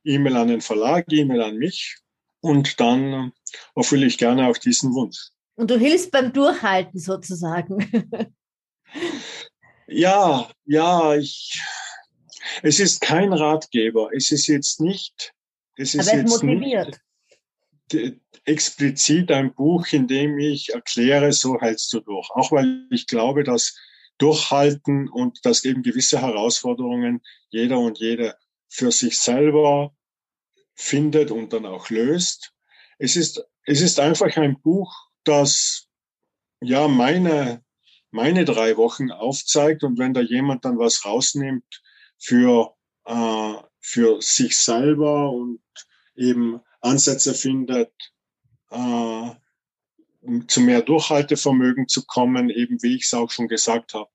E-Mail 0.04 0.36
an 0.36 0.48
den 0.48 0.60
Verlag, 0.60 1.06
E-Mail 1.10 1.40
an 1.40 1.56
mich 1.56 1.96
und 2.40 2.78
dann 2.78 3.32
erfülle 3.74 4.04
ich 4.04 4.18
gerne 4.18 4.48
auch 4.48 4.58
diesen 4.58 4.92
Wunsch. 4.92 5.30
Und 5.54 5.70
du 5.70 5.78
hilfst 5.78 6.10
beim 6.10 6.30
Durchhalten 6.30 7.00
sozusagen. 7.00 7.90
ja, 9.88 10.50
ja, 10.66 11.14
ich, 11.16 11.58
es 12.62 12.80
ist 12.80 13.00
kein 13.00 13.32
Ratgeber. 13.32 14.10
Es 14.14 14.30
ist 14.30 14.46
jetzt 14.46 14.78
nicht, 14.82 15.32
es 15.78 15.94
ist 15.94 16.06
Aber 16.06 16.18
es 16.18 16.32
jetzt 16.32 16.42
motiviert. 16.42 17.00
Nicht 17.92 18.20
explizit 18.44 19.30
ein 19.30 19.54
Buch, 19.54 19.86
in 19.92 20.06
dem 20.06 20.38
ich 20.38 20.72
erkläre, 20.74 21.32
so 21.32 21.60
hältst 21.60 21.92
du 21.92 22.00
durch. 22.00 22.28
Auch 22.30 22.52
weil 22.52 22.86
ich 22.90 23.06
glaube, 23.06 23.42
dass 23.42 23.74
Durchhalten 24.20 25.08
und 25.08 25.44
dass 25.44 25.64
eben 25.64 25.82
gewisse 25.82 26.20
Herausforderungen 26.20 27.22
jeder 27.48 27.78
und 27.78 27.98
jede 27.98 28.36
für 28.68 28.92
sich 28.92 29.18
selber 29.18 29.94
findet 30.74 31.30
und 31.30 31.52
dann 31.52 31.66
auch 31.66 31.90
löst. 31.90 32.52
Es 32.98 33.16
ist, 33.16 33.42
es 33.64 33.80
ist 33.80 33.98
einfach 33.98 34.36
ein 34.36 34.60
Buch, 34.60 34.94
das 35.24 35.88
ja 36.60 36.86
meine, 36.86 37.64
meine 38.10 38.44
drei 38.44 38.76
Wochen 38.76 39.10
aufzeigt 39.10 39.82
und 39.84 39.98
wenn 39.98 40.12
da 40.14 40.20
jemand 40.20 40.64
dann 40.64 40.78
was 40.78 41.04
rausnimmt 41.04 41.82
für, 42.18 42.74
äh, 43.06 43.54
für 43.80 44.20
sich 44.20 44.58
selber 44.58 45.30
und 45.30 45.62
eben 46.14 46.60
Ansätze 46.82 47.34
findet, 47.34 47.92
äh, 48.70 49.30
zu 50.46 50.60
mehr 50.60 50.82
Durchhaltevermögen 50.82 51.88
zu 51.88 52.04
kommen, 52.04 52.50
eben 52.50 52.82
wie 52.82 52.96
ich 52.96 53.04
es 53.04 53.14
auch 53.14 53.30
schon 53.30 53.48
gesagt 53.48 53.94
habe, 53.94 54.10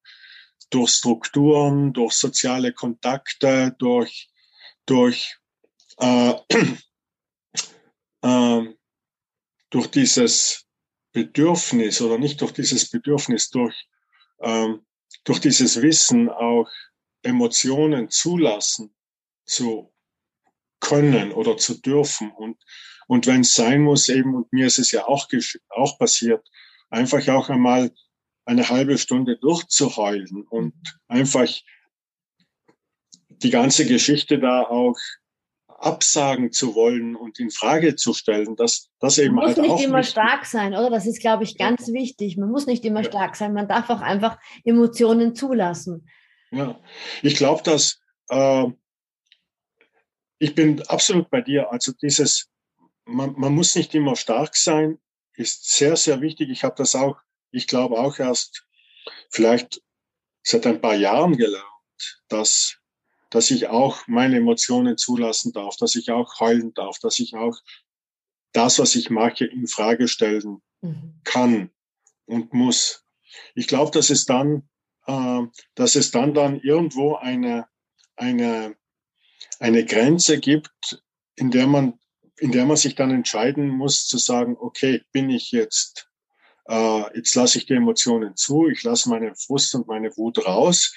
durch 0.69 0.91
Strukturen, 0.91 1.93
durch 1.93 2.13
soziale 2.13 2.73
Kontakte, 2.73 3.75
durch 3.79 4.29
durch, 4.85 5.37
äh, 5.97 6.33
äh, 8.21 8.61
durch 9.69 9.87
dieses 9.87 10.65
Bedürfnis 11.11 12.01
oder 12.01 12.17
nicht 12.17 12.41
durch 12.41 12.51
dieses 12.53 12.89
Bedürfnis, 12.89 13.49
durch, 13.49 13.87
äh, 14.39 14.73
durch 15.23 15.39
dieses 15.39 15.81
Wissen 15.81 16.29
auch 16.29 16.69
Emotionen 17.23 18.09
zulassen 18.09 18.95
zu 19.45 19.91
können 20.79 21.31
oder 21.31 21.57
zu 21.57 21.81
dürfen. 21.81 22.31
Und, 22.31 22.61
und 23.07 23.27
wenn 23.27 23.41
es 23.41 23.53
sein 23.55 23.81
muss, 23.81 24.09
eben, 24.09 24.35
und 24.35 24.51
mir 24.51 24.67
ist 24.67 24.79
es 24.79 24.91
ja 24.91 25.05
auch, 25.05 25.27
auch 25.69 25.97
passiert, 25.97 26.47
einfach 26.89 27.27
auch 27.29 27.49
einmal 27.49 27.91
eine 28.45 28.69
halbe 28.69 28.97
Stunde 28.97 29.37
durchzuheulen 29.37 30.45
und 30.49 30.73
einfach 31.07 31.49
die 33.29 33.49
ganze 33.49 33.85
Geschichte 33.85 34.39
da 34.39 34.61
auch 34.61 34.97
absagen 35.67 36.51
zu 36.51 36.73
wollen 36.73 37.15
und 37.15 37.39
in 37.39 37.51
Frage 37.51 37.95
zu 37.95 38.13
stellen, 38.13 38.55
dass 38.55 38.89
das 38.99 39.17
eben 39.17 39.35
man 39.35 39.49
muss 39.49 39.57
halt 39.57 39.69
nicht 39.69 39.83
immer 39.83 40.03
stark 40.03 40.45
sein, 40.45 40.73
oder? 40.73 40.89
Das 40.89 41.05
ist, 41.05 41.19
glaube 41.19 41.43
ich, 41.43 41.57
ganz 41.57 41.87
ja. 41.87 41.93
wichtig. 41.93 42.37
Man 42.37 42.49
muss 42.49 42.65
nicht 42.65 42.85
immer 42.85 43.01
ja. 43.01 43.09
stark 43.09 43.35
sein. 43.35 43.53
Man 43.53 43.67
darf 43.67 43.89
auch 43.89 44.01
einfach 44.01 44.39
Emotionen 44.63 45.35
zulassen. 45.35 46.07
Ja, 46.51 46.79
ich 47.21 47.35
glaube, 47.35 47.61
dass 47.63 47.99
äh, 48.29 48.67
ich 50.39 50.55
bin 50.55 50.81
absolut 50.87 51.29
bei 51.29 51.41
dir. 51.41 51.71
Also 51.71 51.91
dieses, 51.91 52.49
man, 53.05 53.33
man 53.37 53.53
muss 53.53 53.75
nicht 53.75 53.93
immer 53.95 54.15
stark 54.15 54.55
sein, 54.55 54.99
ist 55.33 55.69
sehr, 55.75 55.95
sehr 55.95 56.21
wichtig. 56.21 56.49
Ich 56.49 56.63
habe 56.63 56.75
das 56.77 56.95
auch, 56.95 57.17
ich 57.51 57.67
glaube 57.67 57.99
auch 57.99 58.19
erst 58.19 58.65
vielleicht 59.29 59.81
seit 60.43 60.65
ein 60.65 60.81
paar 60.81 60.95
Jahren 60.95 61.37
gelernt, 61.37 62.23
dass 62.27 62.77
dass 63.35 63.51
ich 63.51 63.67
auch 63.67 64.07
meine 64.07 64.37
Emotionen 64.37 64.97
zulassen 64.97 65.51
darf, 65.51 65.75
dass 65.75 65.95
ich 65.95 66.09
auch 66.09 66.39
heulen 66.39 66.73
darf, 66.73 66.99
dass 66.99 67.19
ich 67.19 67.35
auch 67.35 67.59
das, 68.53 68.79
was 68.79 68.95
ich 68.95 69.09
mache, 69.09 69.45
in 69.45 69.67
Frage 69.67 70.07
stellen 70.07 70.61
mhm. 70.81 71.19
kann 71.25 71.71
und 72.25 72.53
muss. 72.53 73.03
Ich 73.53 73.67
glaube, 73.67 73.91
dass 73.91 74.09
es 74.09 74.25
dann, 74.25 74.69
äh, 75.05 75.41
dass 75.73 75.95
es 75.95 76.11
dann 76.11 76.33
dann 76.33 76.61
irgendwo 76.61 77.15
eine 77.15 77.67
eine 78.15 78.77
eine 79.59 79.83
Grenze 79.83 80.39
gibt, 80.39 81.03
in 81.35 81.51
der 81.51 81.67
man 81.67 81.99
in 82.39 82.51
der 82.51 82.65
man 82.65 82.77
sich 82.77 82.95
dann 82.95 83.11
entscheiden 83.11 83.69
muss 83.69 84.07
zu 84.07 84.17
sagen, 84.17 84.57
okay, 84.59 85.03
bin 85.11 85.29
ich 85.29 85.51
jetzt 85.51 86.09
äh, 86.67 87.15
jetzt 87.15 87.35
lasse 87.35 87.57
ich 87.57 87.65
die 87.65 87.73
Emotionen 87.73 88.35
zu, 88.35 88.67
ich 88.67 88.83
lasse 88.83 89.09
meine 89.09 89.35
Frust 89.35 89.75
und 89.75 89.87
meine 89.87 90.15
Wut 90.17 90.45
raus 90.45 90.93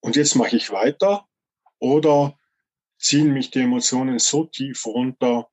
und 0.00 0.16
jetzt 0.16 0.34
mache 0.34 0.56
ich 0.56 0.70
weiter 0.70 1.26
oder 1.78 2.36
ziehen 2.98 3.32
mich 3.32 3.50
die 3.50 3.60
Emotionen 3.60 4.18
so 4.18 4.44
tief 4.44 4.84
runter, 4.86 5.48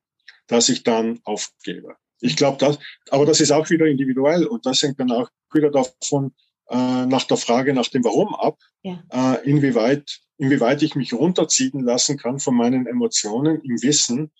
dass 0.46 0.68
ich 0.68 0.82
dann 0.82 1.20
aufgebe. 1.24 1.96
Ich 2.20 2.36
glaube, 2.36 2.58
das, 2.58 2.78
aber 3.10 3.24
das 3.24 3.40
ist 3.40 3.52
auch 3.52 3.70
wieder 3.70 3.86
individuell 3.86 4.46
und 4.46 4.66
das 4.66 4.82
hängt 4.82 4.98
dann 4.98 5.12
auch 5.12 5.30
wieder 5.52 5.70
davon 5.70 6.34
äh, 6.68 7.06
nach 7.06 7.24
der 7.24 7.36
Frage 7.36 7.72
nach 7.72 7.88
dem 7.88 8.04
Warum 8.04 8.34
ab, 8.34 8.58
ja. 8.82 9.02
äh, 9.10 9.48
inwieweit, 9.48 10.20
inwieweit 10.36 10.82
ich 10.82 10.94
mich 10.96 11.12
runterziehen 11.14 11.84
lassen 11.84 12.18
kann 12.18 12.40
von 12.40 12.56
meinen 12.56 12.86
Emotionen 12.86 13.60
im 13.62 13.80
Wissen, 13.82 14.32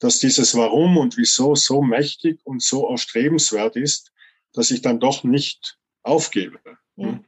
dass 0.00 0.18
dieses 0.18 0.56
Warum 0.56 0.96
und 0.96 1.16
Wieso 1.16 1.54
so 1.54 1.82
mächtig 1.82 2.40
und 2.44 2.62
so 2.62 2.88
erstrebenswert 2.88 3.76
ist, 3.76 4.12
dass 4.52 4.70
ich 4.70 4.82
dann 4.82 5.00
doch 5.00 5.24
nicht 5.24 5.78
aufgebe. 6.02 6.58
Hm? 6.96 7.24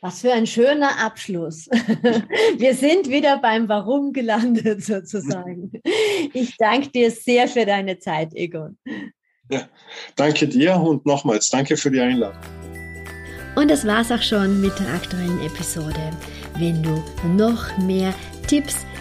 Was 0.00 0.20
für 0.20 0.32
ein 0.32 0.46
schöner 0.46 0.98
Abschluss. 0.98 1.66
Wir 2.58 2.74
sind 2.74 3.08
wieder 3.08 3.38
beim 3.38 3.68
Warum 3.68 4.12
gelandet 4.12 4.84
sozusagen. 4.84 5.72
Ich 6.32 6.56
danke 6.58 6.90
dir 6.90 7.10
sehr 7.10 7.48
für 7.48 7.64
deine 7.64 7.98
Zeit, 7.98 8.34
Egon. 8.34 8.78
Ja, 9.50 9.68
danke 10.14 10.46
dir 10.46 10.76
und 10.76 11.06
nochmals 11.06 11.48
danke 11.50 11.76
für 11.76 11.90
die 11.90 12.00
Einladung. 12.00 12.40
Und 13.56 13.70
das 13.70 13.86
war's 13.86 14.12
auch 14.12 14.22
schon 14.22 14.60
mit 14.60 14.78
der 14.78 14.88
aktuellen 14.94 15.40
Episode. 15.40 16.10
Wenn 16.58 16.82
du 16.82 17.02
noch 17.28 17.76
mehr 17.78 18.14
Tipps 18.46 18.84